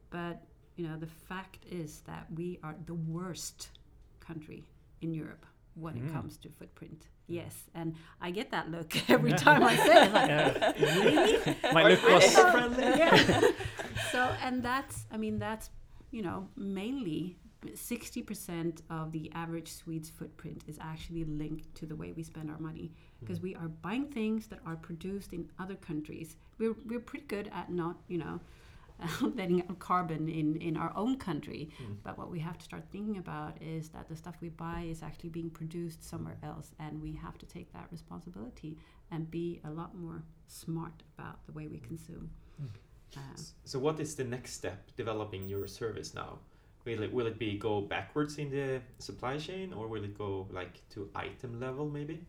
but 0.10 0.38
you 0.80 0.88
know, 0.88 0.98
the 0.98 1.14
fact 1.32 1.60
is 1.70 1.92
that 2.06 2.26
we 2.40 2.58
are 2.64 2.76
the 2.86 2.94
worst 3.18 3.70
country 4.28 4.64
in 5.02 5.14
Europe 5.14 5.46
when 5.76 5.94
Mm. 5.96 6.06
it 6.08 6.14
comes 6.14 6.38
to 6.38 6.48
footprint. 6.60 7.08
Yes, 7.28 7.56
and 7.80 7.96
I 8.22 8.32
get 8.32 8.48
that 8.52 8.66
look 8.72 8.90
every 9.16 9.34
time 9.34 9.62
I 9.72 9.76
say 9.76 9.98
it. 10.06 10.12
Like, 10.18 10.30
Yeah. 10.30 10.74
really? 11.04 11.56
My 11.76 11.84
look 11.90 12.02
was 12.04 12.24
Eco-friendly. 12.32 12.84
yeah. 13.04 13.42
so 14.14 14.20
and 14.46 14.64
that's 14.64 14.96
I 15.12 15.18
mean 15.18 15.38
that's 15.46 15.70
you 16.12 16.22
know 16.28 16.48
mainly 16.56 17.38
60% 17.66 18.82
of 18.90 19.12
the 19.12 19.30
average 19.34 19.70
Swede's 19.82 20.10
footprint 20.10 20.64
is 20.72 20.78
actually 20.80 21.26
linked 21.26 21.76
to 21.76 21.86
the 21.86 21.96
way 22.02 22.14
we 22.14 22.24
spend 22.24 22.50
our 22.50 22.58
money 22.60 22.88
because 23.20 23.42
we 23.42 23.54
are 23.56 23.68
buying 23.68 24.06
things 24.08 24.48
that 24.48 24.60
are 24.66 24.78
produced 24.78 25.34
in 25.34 25.50
other 25.60 25.76
countries. 25.76 26.38
We're, 26.58 26.76
we're 26.90 27.02
pretty 27.12 27.26
good 27.28 27.48
at 27.54 27.70
not, 27.70 27.98
you 28.08 28.18
know, 28.18 28.40
letting 29.36 29.62
out 29.62 29.80
carbon 29.80 30.28
in, 30.30 30.56
in 30.58 30.78
our 30.78 30.92
own 30.96 31.18
country. 31.18 31.70
Mm. 31.82 31.98
But 32.04 32.18
what 32.18 32.30
we 32.30 32.40
have 32.40 32.58
to 32.58 32.64
start 32.64 32.84
thinking 32.92 33.18
about 33.18 33.54
is 33.62 33.90
that 33.90 34.08
the 34.10 34.16
stuff 34.16 34.36
we 34.42 34.50
buy 34.50 34.88
is 34.90 35.02
actually 35.04 35.30
being 35.30 35.50
produced 35.50 36.04
somewhere 36.04 36.38
else, 36.44 36.72
and 36.80 37.02
we 37.02 37.14
have 37.16 37.38
to 37.38 37.46
take 37.46 37.72
that 37.74 37.88
responsibility 37.92 38.78
and 39.12 39.30
be 39.32 39.60
a 39.64 39.70
lot 39.72 39.96
more 39.96 40.24
smart 40.48 41.04
about 41.18 41.46
the 41.46 41.52
way 41.52 41.68
we 41.68 41.80
consume. 41.80 42.30
Mm. 42.62 42.70
S- 43.36 43.54
So 43.66 43.80
what 43.80 44.00
is 44.00 44.16
the 44.16 44.24
next 44.24 44.54
step 44.54 44.92
developing 44.96 45.48
your 45.48 45.68
service 45.68 46.14
now? 46.14 46.40
Will 46.86 47.04
it 47.04 47.14
will 47.14 47.28
it 47.28 47.38
be 47.38 47.58
go 47.58 47.82
backwards 47.82 48.38
in 48.38 48.50
the 48.50 48.82
supply 49.00 49.38
chain 49.38 49.74
or 49.74 49.88
will 49.88 50.04
it 50.04 50.18
go 50.18 50.48
like 50.52 50.88
to 50.90 51.10
item 51.16 51.60
level 51.60 51.90
maybe? 51.90 52.20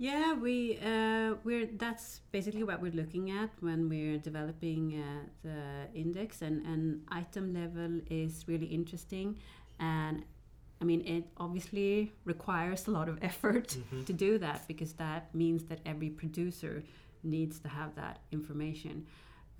Yeah, 0.00 0.32
we 0.32 0.78
uh, 0.82 1.34
we're 1.44 1.68
that's 1.76 2.20
basically 2.32 2.64
what 2.64 2.80
we're 2.80 2.96
looking 3.02 3.30
at 3.30 3.50
when 3.60 3.88
we're 3.88 4.18
developing 4.18 4.82
uh, 4.96 5.28
the 5.42 5.60
index, 6.00 6.42
and 6.42 6.64
and 6.66 7.02
item 7.22 7.52
level 7.52 8.00
is 8.10 8.44
really 8.48 8.66
interesting, 8.66 9.36
and 9.78 10.24
I 10.80 10.84
mean 10.84 11.02
it 11.06 11.24
obviously 11.36 12.12
requires 12.24 12.88
a 12.88 12.90
lot 12.90 13.08
of 13.08 13.18
effort 13.30 13.76
Mhm. 13.92 14.06
to 14.06 14.12
do 14.12 14.38
that 14.38 14.66
because 14.68 14.94
that 14.94 15.22
means 15.34 15.64
that 15.64 15.80
every 15.84 16.10
producer 16.10 16.82
needs 17.22 17.58
to 17.60 17.68
have 17.68 17.94
that 17.96 18.16
information. 18.32 19.06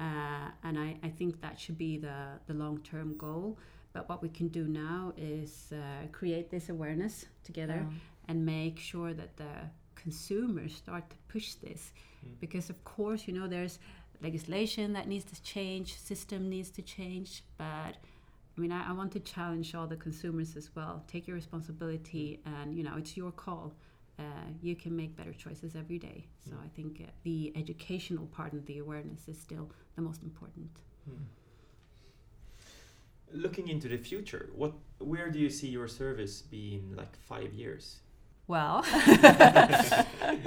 Uh, 0.00 0.48
and 0.64 0.78
I, 0.78 0.96
I 1.02 1.10
think 1.10 1.42
that 1.42 1.60
should 1.60 1.76
be 1.76 1.98
the, 1.98 2.40
the 2.46 2.54
long 2.54 2.78
term 2.82 3.18
goal 3.18 3.58
But 3.92 4.08
what 4.08 4.22
we 4.22 4.30
can 4.30 4.48
do 4.48 4.64
now 4.66 5.12
is 5.18 5.72
uh, 5.72 6.06
create 6.10 6.48
this 6.50 6.70
awareness 6.70 7.26
together 7.44 7.80
Um, 7.86 8.00
and 8.28 8.46
make 8.46 8.78
sure 8.78 9.12
that 9.14 9.36
the 9.36 9.52
consumers 10.02 10.74
start 10.74 11.04
to 11.10 11.16
push 11.28 11.54
this. 11.54 11.92
Mm. 12.24 12.40
Because, 12.40 12.70
of 12.70 12.78
course, 12.84 13.26
you 13.26 13.34
know, 13.38 13.48
there's 13.48 13.78
legislation 14.22 14.92
that 14.92 15.06
needs 15.08 15.24
to 15.32 15.42
change, 15.42 15.88
system 15.96 16.48
needs 16.48 16.70
to 16.70 16.82
change. 16.82 17.42
But 17.58 17.94
I 18.56 18.60
mean, 18.60 18.72
I, 18.72 18.90
I 18.90 18.92
want 18.92 19.12
to 19.12 19.20
challenge 19.20 19.74
all 19.74 19.86
the 19.86 19.96
consumers 19.96 20.56
as 20.56 20.70
well. 20.76 21.02
Take 21.12 21.26
your 21.28 21.36
responsibility, 21.36 22.40
and 22.44 22.76
you 22.76 22.82
know, 22.84 22.94
it's 22.96 23.16
your 23.16 23.32
call. 23.32 23.72
Uh, 24.18 24.22
you 24.60 24.76
can 24.76 24.94
make 24.94 25.16
better 25.16 25.32
choices 25.32 25.74
every 25.74 25.98
day. 25.98 26.26
So 26.44 26.52
Mm. 26.52 26.64
I 26.66 26.68
think 26.76 27.00
uh, 27.00 27.10
the 27.22 27.52
educational 27.56 28.26
part 28.26 28.52
and 28.52 28.64
the 28.66 28.78
awareness 28.78 29.28
is 29.28 29.38
still 29.38 29.66
the 29.96 30.02
most 30.02 30.22
important. 30.22 30.70
Mm. 31.08 31.24
Looking 33.32 33.68
into 33.68 33.88
the 33.88 33.96
future, 33.96 34.50
what 34.54 34.72
where 34.98 35.30
do 35.30 35.38
you 35.38 35.50
see 35.50 35.68
your 35.68 35.88
service 35.88 36.42
being 36.42 36.82
like 36.96 37.14
five 37.32 37.52
years? 37.54 38.00
Well, 38.50 38.84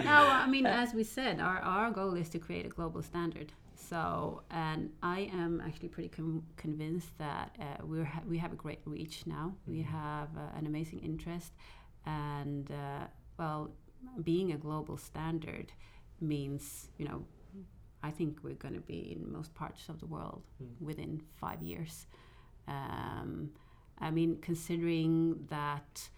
no, 0.10 0.18
I 0.44 0.46
mean, 0.50 0.66
as 0.66 0.94
we 0.94 1.06
said, 1.06 1.40
our, 1.40 1.60
our 1.60 1.90
goal 1.90 2.16
is 2.16 2.28
to 2.30 2.38
create 2.40 2.66
a 2.66 2.70
global 2.70 3.02
standard. 3.02 3.54
So, 3.76 4.42
and 4.52 4.90
I 5.02 5.30
am 5.34 5.62
actually 5.66 5.88
pretty 5.88 6.10
con- 6.10 6.44
convinced 6.58 7.18
that 7.18 7.56
uh, 7.62 7.64
we're 7.86 8.04
ha- 8.04 8.24
we 8.28 8.38
have 8.40 8.52
a 8.52 8.58
great 8.58 8.80
reach 8.84 9.26
now. 9.26 9.54
We 9.66 9.78
Mhm. 9.84 9.86
have 9.86 10.30
uh, 10.36 10.58
an 10.60 10.66
amazing 10.68 11.00
interest, 11.00 11.54
and 12.06 12.70
uh, 12.72 13.08
well, 13.40 13.72
being 14.22 14.52
a 14.52 14.58
global 14.58 14.98
standard 14.98 15.72
means 16.20 16.90
you 16.98 17.06
know, 17.08 17.20
I 18.04 18.12
think 18.12 18.32
we're 18.44 18.62
going 18.66 18.74
to 18.76 18.86
be 18.96 19.14
in 19.14 19.32
most 19.32 19.54
parts 19.54 19.88
of 19.88 20.00
the 20.02 20.08
world 20.08 20.42
Mm. 20.62 20.82
within 20.82 21.22
five 21.44 21.62
years. 21.62 22.06
Um, 22.68 23.52
I 24.08 24.12
mean, 24.12 24.40
considering 24.42 25.46
that 25.50 26.10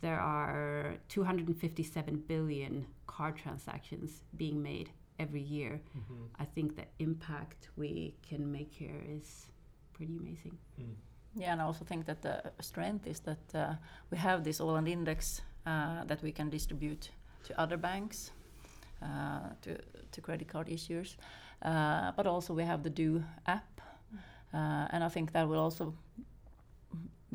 there 0.00 0.20
are 0.20 0.94
257 1.08 2.24
billion 2.26 2.86
card 3.06 3.36
transactions 3.36 4.22
being 4.36 4.62
made 4.62 4.90
every 5.18 5.42
year, 5.42 5.80
Mm-hmm. 5.96 6.42
I 6.42 6.44
think 6.44 6.76
the 6.76 6.86
impact 6.98 7.68
we 7.76 8.14
can 8.28 8.50
make 8.50 8.72
here 8.72 9.02
is 9.18 9.46
pretty 9.92 10.16
amazing. 10.16 10.56
Mm. 10.80 10.94
Yeah, 11.34 11.52
and 11.52 11.60
I 11.60 11.64
also 11.64 11.84
think 11.84 12.06
that 12.06 12.22
the 12.22 12.42
strength 12.60 13.06
is 13.06 13.20
that 13.20 13.54
uh, 13.54 13.74
we 14.10 14.18
have 14.18 14.42
this 14.42 14.60
Åland 14.60 14.88
index 14.88 15.42
uh, 15.66 16.04
that 16.06 16.22
we 16.22 16.32
can 16.32 16.50
distribute 16.50 17.10
to 17.44 17.60
other 17.60 17.76
banks, 17.76 18.32
uh, 19.02 19.50
to, 19.62 19.76
to 20.12 20.20
credit 20.20 20.48
card 20.48 20.68
issuers, 20.68 21.16
uh, 21.62 22.12
but 22.16 22.26
also 22.26 22.54
we 22.54 22.64
have 22.64 22.82
the 22.82 22.90
Do 22.90 23.22
app, 23.46 23.80
uh, 24.54 24.88
and 24.92 25.04
I 25.04 25.08
think 25.08 25.32
that 25.32 25.48
will 25.48 25.60
also 25.60 25.94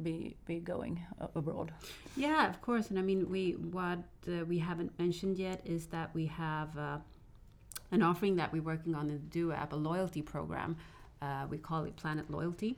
be 0.02 0.36
be 0.46 0.60
going 0.60 1.00
abroad. 1.36 1.72
Yeah, 2.16 2.50
of 2.50 2.62
course. 2.62 2.90
And 2.90 3.00
I 3.00 3.02
mean, 3.02 3.30
we 3.30 3.52
what 3.54 4.00
uh, 4.28 4.46
we 4.46 4.60
haven't 4.60 4.98
mentioned 5.00 5.38
yet 5.38 5.62
is 5.66 5.88
that 5.88 6.14
we 6.14 6.26
have 6.28 6.78
uh, 6.78 6.98
an 7.92 8.02
offering 8.02 8.36
that 8.38 8.52
we're 8.52 8.62
working 8.62 8.96
on 8.96 9.10
in 9.10 9.16
the 9.16 9.20
Do 9.20 9.52
app, 9.52 9.74
a 9.74 9.76
loyalty 9.76 10.22
program. 10.22 10.78
Uh, 11.22 11.46
we 11.50 11.58
call 11.58 11.86
it 11.86 11.96
Planet 11.96 12.30
Loyalty, 12.30 12.78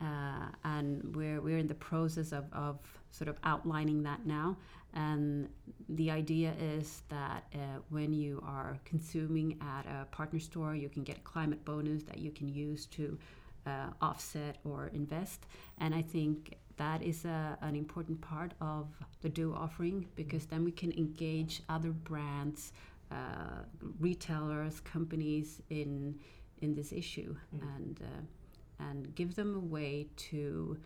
uh, 0.00 0.48
and 0.64 1.16
we're 1.16 1.40
we're 1.40 1.58
in 1.58 1.66
the 1.66 1.74
process 1.74 2.32
of, 2.32 2.44
of 2.52 2.78
sort 3.10 3.28
of 3.28 3.36
outlining 3.44 4.02
that 4.02 4.26
now. 4.26 4.56
And 4.94 5.48
the 5.88 6.10
idea 6.10 6.52
is 6.60 7.02
that 7.08 7.44
uh, 7.54 7.58
when 7.88 8.12
you 8.12 8.42
are 8.46 8.76
consuming 8.84 9.58
at 9.62 9.86
a 9.86 10.04
partner 10.06 10.38
store, 10.38 10.74
you 10.74 10.90
can 10.90 11.02
get 11.02 11.16
a 11.16 11.20
climate 11.20 11.64
bonus 11.64 12.02
that 12.04 12.18
you 12.18 12.30
can 12.30 12.48
use 12.48 12.84
to 12.86 13.18
uh, 13.66 13.90
offset 14.00 14.58
or 14.64 14.90
invest. 14.92 15.46
And 15.78 15.94
I 15.94 16.02
think 16.02 16.56
that 16.76 17.02
is 17.02 17.24
a, 17.24 17.56
an 17.60 17.76
important 17.76 18.20
part 18.20 18.52
of 18.60 18.86
the 19.20 19.28
Do 19.28 19.54
offering 19.54 20.06
because 20.16 20.46
then 20.46 20.64
we 20.64 20.72
can 20.72 20.92
engage 20.92 21.62
other 21.68 21.90
brands, 21.90 22.72
uh, 23.10 23.64
retailers, 24.00 24.80
companies 24.80 25.60
in 25.70 26.18
in 26.60 26.74
this 26.74 26.92
issue 26.92 27.34
Mm. 27.54 27.76
and 27.76 28.00
uh, 28.02 28.84
and 28.84 29.14
give 29.14 29.34
them 29.34 29.54
a 29.54 29.64
way 29.76 30.08
to 30.16 30.76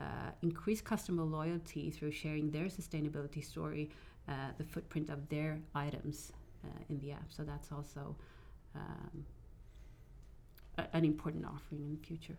uh, 0.00 0.30
increase 0.42 0.80
customer 0.80 1.24
loyalty 1.24 1.90
through 1.90 2.12
sharing 2.12 2.50
their 2.50 2.66
sustainability 2.66 3.44
story, 3.44 3.90
uh, 4.28 4.32
the 4.56 4.64
footprint 4.64 5.10
of 5.10 5.28
their 5.28 5.60
items 5.74 6.32
uh, 6.64 6.68
in 6.88 6.98
the 7.00 7.12
app. 7.12 7.30
So 7.30 7.42
that's 7.44 7.70
also 7.72 8.16
um, 8.74 9.24
a- 10.78 10.96
an 10.96 11.04
important 11.04 11.44
offering 11.44 11.82
in 11.82 11.90
the 11.90 12.06
future. 12.06 12.36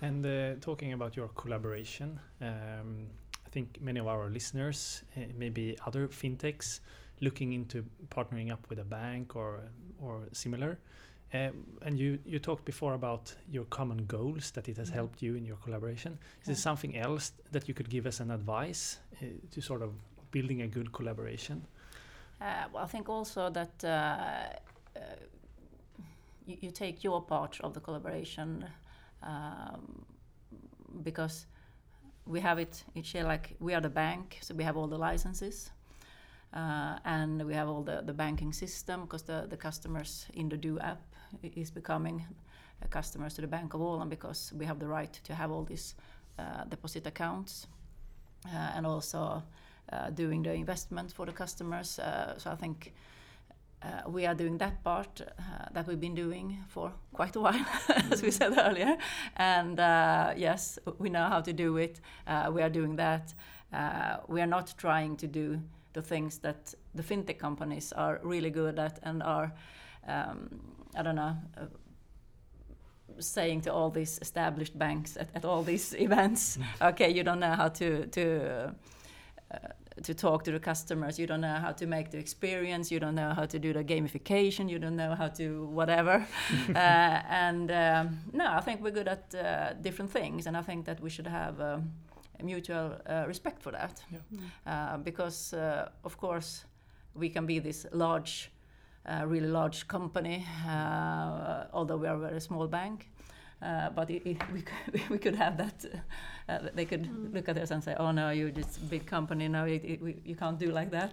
And 0.00 0.26
uh, 0.26 0.54
talking 0.60 0.92
about 0.92 1.16
your 1.16 1.28
collaboration, 1.28 2.18
um, 2.40 3.06
I 3.46 3.48
think 3.50 3.80
many 3.80 4.00
of 4.00 4.06
our 4.08 4.28
listeners, 4.30 5.04
uh, 5.16 5.20
maybe 5.38 5.76
other 5.86 6.08
fintechs, 6.08 6.80
looking 7.20 7.52
into 7.52 7.84
partnering 8.08 8.50
up 8.52 8.68
with 8.68 8.78
a 8.80 8.84
bank 8.84 9.36
or 9.36 9.60
or 10.00 10.22
similar. 10.32 10.78
Um, 11.34 11.64
and 11.82 11.98
you 11.98 12.18
you 12.26 12.38
talked 12.40 12.64
before 12.64 12.94
about 12.94 13.36
your 13.52 13.64
common 13.68 14.06
goals 14.06 14.50
that 14.52 14.68
it 14.68 14.76
has 14.76 14.90
Mhm. 14.90 14.94
helped 14.94 15.22
you 15.22 15.36
in 15.36 15.46
your 15.46 15.58
collaboration. 15.64 16.12
Is 16.12 16.18
Yeah. 16.18 16.46
there 16.46 16.56
something 16.56 16.96
else 16.96 17.32
that 17.52 17.68
you 17.68 17.74
could 17.74 17.88
give 17.90 18.08
us 18.08 18.20
an 18.20 18.30
advice 18.30 18.98
uh, 19.22 19.26
to 19.54 19.60
sort 19.60 19.82
of 19.82 19.90
building 20.30 20.62
a 20.62 20.66
good 20.68 20.90
collaboration? 20.92 21.62
Uh, 22.40 22.44
well, 22.72 22.84
I 22.84 22.88
think 22.88 23.08
also 23.08 23.50
that 23.50 23.84
uh, 23.84 24.58
you, 26.46 26.56
you 26.60 26.70
take 26.70 27.04
your 27.04 27.22
part 27.22 27.60
of 27.60 27.74
the 27.74 27.80
collaboration 27.80 28.64
um, 29.22 30.04
because 31.02 31.46
we 32.26 32.40
have 32.40 32.58
it 32.58 32.84
each 32.94 33.14
year. 33.14 33.24
Like 33.24 33.54
we 33.60 33.74
are 33.74 33.80
the 33.80 33.90
bank, 33.90 34.38
so 34.40 34.54
we 34.54 34.64
have 34.64 34.76
all 34.76 34.88
the 34.88 34.98
licenses. 34.98 35.70
Uh, 36.54 36.98
and 37.06 37.46
we 37.46 37.54
have 37.54 37.66
all 37.68 37.82
the, 37.82 38.02
the 38.04 38.12
banking 38.12 38.52
system 38.52 39.02
because 39.02 39.22
the, 39.22 39.46
the 39.48 39.56
customers 39.56 40.26
in 40.34 40.50
the 40.50 40.56
Do 40.56 40.78
app 40.80 41.00
is 41.42 41.70
becoming 41.70 42.26
customers 42.90 43.34
to 43.34 43.40
the 43.40 43.46
Bank 43.46 43.74
of 43.74 43.80
Åland 43.80 44.10
because 44.10 44.52
we 44.54 44.66
have 44.66 44.78
the 44.78 44.86
right 44.86 45.12
to 45.24 45.34
have 45.34 45.50
all 45.50 45.64
these 45.64 45.94
uh, 46.38 46.64
deposit 46.64 47.06
accounts 47.06 47.66
uh, 48.46 48.76
and 48.76 48.86
also 48.86 49.42
uh, 49.92 50.10
doing 50.10 50.42
the 50.42 50.52
investment 50.52 51.12
for 51.12 51.26
the 51.26 51.32
customers. 51.32 51.98
Uh, 51.98 52.38
so 52.38 52.50
I 52.50 52.56
think 52.56 52.92
uh, 53.84 54.08
we 54.08 54.26
are 54.26 54.34
doing 54.34 54.58
that 54.58 54.82
part 54.84 55.20
uh, 55.20 55.66
that 55.72 55.86
we've 55.86 56.00
been 56.00 56.14
doing 56.14 56.58
for 56.68 56.92
quite 57.12 57.34
a 57.36 57.40
while, 57.40 57.66
as 58.10 58.22
we 58.22 58.30
said 58.30 58.54
earlier. 58.56 58.96
And 59.36 59.80
uh, 59.80 60.34
yes, 60.36 60.78
we 60.98 61.08
know 61.08 61.28
how 61.28 61.40
to 61.40 61.52
do 61.52 61.76
it. 61.76 62.00
Uh, 62.26 62.50
we 62.52 62.62
are 62.62 62.70
doing 62.70 62.96
that. 62.96 63.34
Uh, 63.72 64.18
we 64.28 64.40
are 64.40 64.46
not 64.46 64.74
trying 64.76 65.16
to 65.16 65.26
do 65.26 65.60
the 65.94 66.02
things 66.02 66.38
that 66.38 66.74
the 66.94 67.02
fintech 67.02 67.38
companies 67.38 67.92
are 67.92 68.20
really 68.22 68.50
good 68.50 68.78
at 68.78 68.98
and 69.02 69.22
are, 69.22 69.52
um, 70.06 70.60
I 70.94 71.02
don't 71.02 71.16
know. 71.16 71.36
Saying 73.18 73.62
to 73.62 73.72
all 73.72 73.90
these 73.90 74.18
established 74.22 74.78
banks 74.78 75.16
at, 75.16 75.28
at 75.34 75.44
all 75.44 75.62
these 75.62 75.94
events 75.98 76.58
okay 76.80 77.10
you 77.10 77.22
don't 77.22 77.40
know 77.40 77.52
how 77.54 77.68
to 77.68 78.06
to 78.06 78.74
uh, 79.52 79.58
to 80.02 80.14
talk 80.14 80.44
to 80.44 80.52
the 80.52 80.60
customers. 80.60 81.18
You 81.18 81.26
don't 81.26 81.40
know 81.40 81.56
how 81.56 81.72
to 81.72 81.86
make 81.86 82.10
the 82.10 82.18
experience. 82.18 82.90
You 82.90 83.00
don't 83.00 83.14
know 83.14 83.34
how 83.34 83.46
to 83.46 83.58
do 83.58 83.72
the 83.72 83.84
gamification. 83.84 84.68
You 84.68 84.78
don't 84.78 84.96
know 84.96 85.14
how 85.14 85.28
to 85.28 85.66
whatever. 85.66 86.26
uh, 86.74 86.78
and 86.78 87.70
um, 87.70 88.18
no, 88.32 88.52
I 88.52 88.60
think 88.60 88.82
we're 88.82 88.90
good 88.90 89.08
at 89.08 89.34
uh, 89.34 89.74
different 89.74 90.10
things, 90.10 90.46
and 90.46 90.56
I 90.56 90.62
think 90.62 90.86
that 90.86 91.00
we 91.00 91.10
should 91.10 91.26
have 91.26 91.60
um, 91.60 91.90
a 92.40 92.44
mutual 92.44 92.96
uh, 93.06 93.24
respect 93.26 93.62
for 93.62 93.72
that. 93.72 94.02
Uh, 94.66 94.96
because 94.98 95.52
uh, 95.52 95.88
of 96.04 96.16
course 96.16 96.64
we 97.14 97.28
can 97.28 97.46
be 97.46 97.58
this 97.58 97.86
large, 97.92 98.50
uh, 99.06 99.24
really 99.26 99.48
large 99.48 99.86
company, 99.88 100.46
uh, 100.66 101.64
although 101.72 101.96
we 101.96 102.08
are 102.08 102.16
a 102.16 102.28
very 102.28 102.40
small 102.40 102.66
bank. 102.66 103.08
Uh, 103.62 103.90
but 103.90 104.10
it, 104.10 104.22
it, 104.26 104.52
we, 104.52 104.62
could, 104.62 105.08
we 105.10 105.18
could 105.18 105.34
have 105.36 105.56
that. 105.56 105.84
Uh, 106.48 106.58
they 106.74 106.84
could 106.84 107.02
Mm. 107.04 107.32
look 107.34 107.48
at 107.48 107.56
us 107.58 107.70
and 107.70 107.82
say, 107.84 107.94
"Oh 107.98 108.10
no, 108.12 108.30
you're 108.30 108.50
just 108.50 108.76
a 108.78 108.80
big 108.80 109.06
company. 109.06 109.48
No, 109.48 109.64
it, 109.64 110.02
we, 110.02 110.16
you 110.24 110.34
can't 110.36 110.58
do 110.58 110.72
like 110.72 110.90
that." 110.90 111.12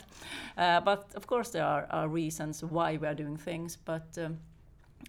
Uh, 0.57 0.81
but 0.81 1.11
of 1.15 1.27
course, 1.27 1.49
there 1.51 1.63
are, 1.65 1.87
are 1.91 2.07
reasons 2.07 2.63
why 2.63 2.97
we 2.97 3.07
are 3.07 3.15
doing 3.15 3.37
things. 3.37 3.77
But 3.85 4.17
um, 4.17 4.39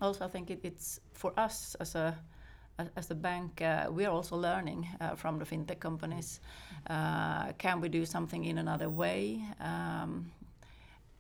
also, 0.01 0.25
I 0.27 0.29
think 0.29 0.51
it, 0.51 0.61
it's 0.63 1.01
for 1.13 1.33
us 1.37 1.77
as 1.81 1.95
a 1.95 2.15
as- 2.97 3.11
a 3.11 3.15
bank, 3.15 3.61
uh, 3.63 3.91
we 3.93 4.07
are 4.07 4.13
also 4.13 4.37
learning 4.37 4.89
uh, 5.01 5.15
from 5.15 5.39
the 5.39 5.45
fintech 5.45 5.81
companies. 5.81 6.41
Uh, 6.89 7.53
can 7.59 7.81
we 7.81 7.89
do 7.89 8.07
something 8.07 8.45
in 8.45 8.59
another 8.59 8.89
way? 8.89 9.43
Um, 9.61 10.31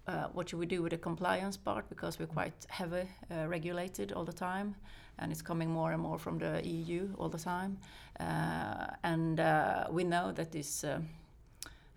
uh, 0.06 0.28
what 0.32 0.48
should 0.48 0.58
we 0.58 0.66
do 0.66 0.82
with 0.82 0.90
the 0.92 0.98
compliance 0.98 1.56
part? 1.58 1.88
Because 1.88 2.18
we're 2.18 2.26
quite 2.34 2.66
heavy 2.68 3.08
uh, 3.30 3.46
regulated 3.46 4.12
all 4.12 4.24
the 4.24 4.32
time, 4.32 4.74
and 5.20 5.30
it's 5.32 5.42
coming 5.42 5.70
more 5.70 5.92
and 5.92 6.02
more 6.02 6.18
from 6.18 6.38
the 6.38 6.60
EU 6.66 7.08
all 7.18 7.28
the 7.28 7.38
time. 7.38 7.76
Uh, 8.18 8.86
and 9.02 9.38
uh, 9.40 9.86
we 9.90 10.02
know 10.04 10.32
that 10.32 10.50
these 10.50 10.84
uh, 10.84 10.98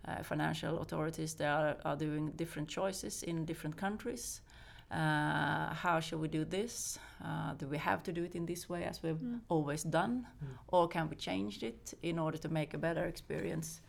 uh, 0.08 0.24
financial 0.24 0.80
authorities 0.80 1.34
they 1.36 1.46
are, 1.46 1.76
are 1.86 1.96
doing 1.96 2.32
different 2.36 2.68
choices 2.70 3.24
in 3.24 3.46
different 3.46 3.78
countries. 3.78 4.42
Uh, 4.92 5.74
how 5.74 6.00
should 6.00 6.20
we 6.22 6.28
do 6.28 6.46
this? 6.46 7.00
Uh, 7.24 7.54
do 7.58 7.66
we 7.68 7.78
have 7.78 8.04
to 8.04 8.12
do 8.12 8.24
it 8.24 8.36
in 8.36 8.46
this 8.46 8.70
way 8.70 8.84
as 8.84 9.02
we've 9.02 9.18
Mm. 9.22 9.40
always 9.50 9.84
done, 9.84 10.28
Mm. 10.44 10.48
or 10.68 10.88
can 10.88 11.10
we 11.10 11.16
change 11.16 11.64
it 11.64 11.94
in 12.02 12.20
order 12.20 12.38
to 12.38 12.50
make 12.50 12.76
a 12.76 12.78
better 12.78 13.06
experience 13.06 13.82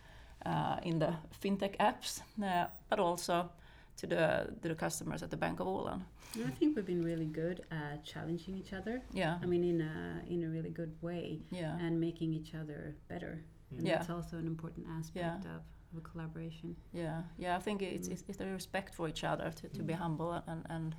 uh, 0.46 0.76
in 0.82 0.98
the 0.98 1.12
fintech 1.42 1.76
apps, 1.78 2.22
uh, 2.42 2.66
but 2.88 2.98
also 2.98 3.50
to 3.96 4.06
the 4.06 4.46
to 4.62 4.68
the 4.68 4.74
customers 4.74 5.22
at 5.22 5.30
the 5.30 5.36
Bank 5.36 5.60
of 5.60 5.66
Åland? 5.66 6.02
I 6.46 6.50
think 6.50 6.74
we've 6.76 6.86
been 6.86 7.04
really 7.04 7.26
good 7.26 7.60
at 7.70 8.04
challenging 8.04 8.56
each 8.56 8.72
other. 8.72 9.02
Yeah, 9.12 9.38
I 9.42 9.46
mean, 9.46 9.64
in 9.64 9.80
a 9.80 10.22
in 10.32 10.42
a 10.44 10.48
really 10.48 10.70
good 10.70 10.92
way, 11.02 11.42
yeah, 11.50 11.78
and 11.86 12.00
making 12.00 12.32
each 12.34 12.54
other 12.54 12.96
better. 13.08 13.44
And 13.70 13.86
Yeah. 13.86 13.96
that's 13.98 14.10
also 14.10 14.36
an 14.38 14.46
important 14.46 14.86
aspect 14.98 15.44
Yeah. 15.44 15.56
of, 15.56 15.62
of 15.92 15.98
a 15.98 16.00
collaboration. 16.00 16.76
yeah, 16.92 17.22
yeah. 17.38 17.56
I 17.58 17.62
think 17.62 17.82
it's 17.82 18.08
Mm. 18.08 18.12
it's, 18.12 18.24
it's 18.28 18.38
the 18.38 18.46
respect 18.52 18.94
for 18.94 19.08
each 19.08 19.24
other 19.24 19.50
to, 19.52 19.68
to 19.68 19.82
be 19.82 19.92
Mm. 19.94 19.98
humble 20.02 20.32
and 20.46 20.66
and 20.70 20.94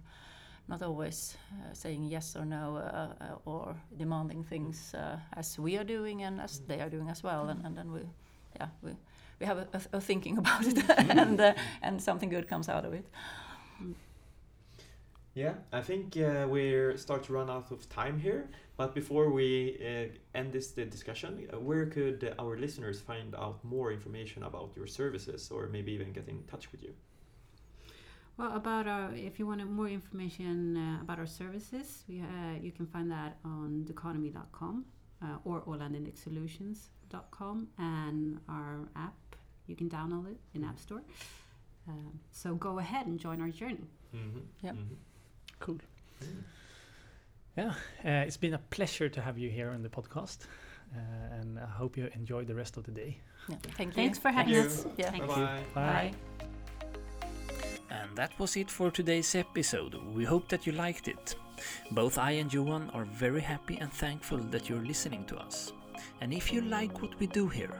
not 0.67 0.81
always 0.81 1.37
uh, 1.51 1.73
saying 1.73 2.11
yes 2.11 2.35
or 2.35 2.45
no 2.45 2.75
uh, 2.77 3.13
uh, 3.21 3.37
or 3.51 3.75
demanding 3.97 4.43
things 4.47 4.93
uh, 4.93 5.19
as 5.37 5.59
we 5.59 5.77
are 5.77 5.85
doing 5.85 6.23
and 6.23 6.41
as 6.41 6.59
they 6.67 6.81
are 6.81 6.89
doing 6.89 7.09
as 7.09 7.23
well, 7.23 7.49
and, 7.49 7.65
and 7.65 7.75
then 7.77 7.91
we, 7.91 7.99
yeah, 8.59 8.69
we 8.81 8.91
we 9.39 9.45
have 9.45 9.57
a, 9.57 9.67
a, 9.73 9.97
a 9.97 10.01
thinking 10.01 10.37
about 10.43 10.65
it, 10.65 10.83
and 10.97 11.39
uh, 11.39 11.53
and 11.81 12.01
something 12.01 12.29
good 12.29 12.47
comes 12.47 12.69
out 12.69 12.85
of 12.85 12.93
it. 12.93 13.05
Yeah, 15.35 15.55
I 15.73 15.81
think 15.81 16.15
uh, 16.15 16.47
we're 16.49 16.97
start 16.97 17.23
to 17.23 17.33
run 17.33 17.49
out 17.49 17.71
of 17.71 17.89
time 17.89 18.19
here. 18.19 18.49
But 18.77 18.95
before 18.95 19.29
we 19.29 19.77
uh, 19.81 20.37
end 20.37 20.53
this 20.53 20.71
the 20.71 20.85
discussion, 20.85 21.47
uh, 21.51 21.59
where 21.59 21.85
could 21.85 22.33
our 22.39 22.57
listeners 22.57 23.01
find 23.01 23.35
out 23.35 23.63
more 23.63 23.91
information 23.91 24.43
about 24.43 24.71
your 24.75 24.87
services, 24.87 25.51
or 25.51 25.67
maybe 25.67 25.91
even 25.91 26.13
get 26.13 26.29
in 26.29 26.43
touch 26.43 26.71
with 26.71 26.83
you? 26.83 26.93
Well, 28.37 28.55
about 28.55 28.87
our, 28.87 29.13
if 29.13 29.39
you 29.39 29.47
want 29.47 29.65
more 29.69 29.87
information 29.87 30.75
uh, 30.75 31.01
about 31.01 31.19
our 31.19 31.27
services, 31.27 32.03
we, 32.07 32.19
uh, 32.19 32.59
you 32.61 32.73
can 32.73 32.85
find 32.85 33.09
that 33.11 33.37
on 33.45 33.85
doconomy.com 33.89 34.85
uh, 35.21 35.37
or 35.45 35.61
alandindexsolutions.com 35.61 37.67
and 37.77 38.39
our 38.49 38.89
app. 38.97 39.13
You 39.67 39.75
can 39.75 39.89
download 39.89 40.27
it 40.31 40.37
in 40.53 40.63
App 40.63 40.79
Store. 40.79 41.01
Um, 41.87 42.19
so 42.31 42.55
go 42.55 42.79
ahead 42.79 43.05
and 43.07 43.19
join 43.19 43.41
our 43.41 43.49
journey. 43.49 43.87
Mm-hmm. 44.15 44.39
Yep. 44.61 44.75
Cool. 45.59 45.77
Yeah, 47.57 47.69
uh, 48.03 48.25
it's 48.27 48.37
been 48.37 48.53
a 48.53 48.57
pleasure 48.69 49.07
to 49.07 49.21
have 49.21 49.37
you 49.37 49.49
here 49.49 49.69
on 49.69 49.81
the 49.81 49.89
podcast, 49.89 50.39
uh, 50.93 51.39
and 51.39 51.57
I 51.57 51.65
hope 51.65 51.95
you 51.95 52.09
enjoy 52.13 52.43
the 52.43 52.55
rest 52.55 52.75
of 52.77 52.83
the 52.83 52.91
day. 52.91 53.17
Yeah, 53.47 53.55
thank 53.77 53.89
you. 53.91 54.03
Thanks 54.03 54.19
for 54.19 54.29
having 54.29 54.53
you. 54.55 54.61
us. 54.61 54.85
Yeah. 54.97 55.11
Thank 55.11 55.27
Bye 55.27 55.35
you. 55.39 55.45
bye. 55.45 55.63
Bye. 55.73 56.11
And 57.89 58.15
that 58.17 58.37
was 58.39 58.57
it 58.57 58.69
for 58.69 58.91
today's 58.91 59.35
episode. 59.35 59.95
We 60.13 60.25
hope 60.25 60.49
that 60.49 60.65
you 60.67 60.73
liked 60.73 61.07
it. 61.07 61.35
Both 61.91 62.17
I 62.17 62.31
and 62.31 62.53
Johan 62.53 62.89
are 62.93 63.05
very 63.05 63.39
happy 63.41 63.77
and 63.77 63.91
thankful 63.91 64.39
that 64.51 64.67
you're 64.67 64.85
listening 64.85 65.23
to 65.25 65.37
us. 65.37 65.71
And 66.19 66.33
if 66.33 66.51
you 66.51 66.61
like 66.61 67.01
what 67.01 67.17
we 67.19 67.27
do 67.27 67.47
here, 67.47 67.79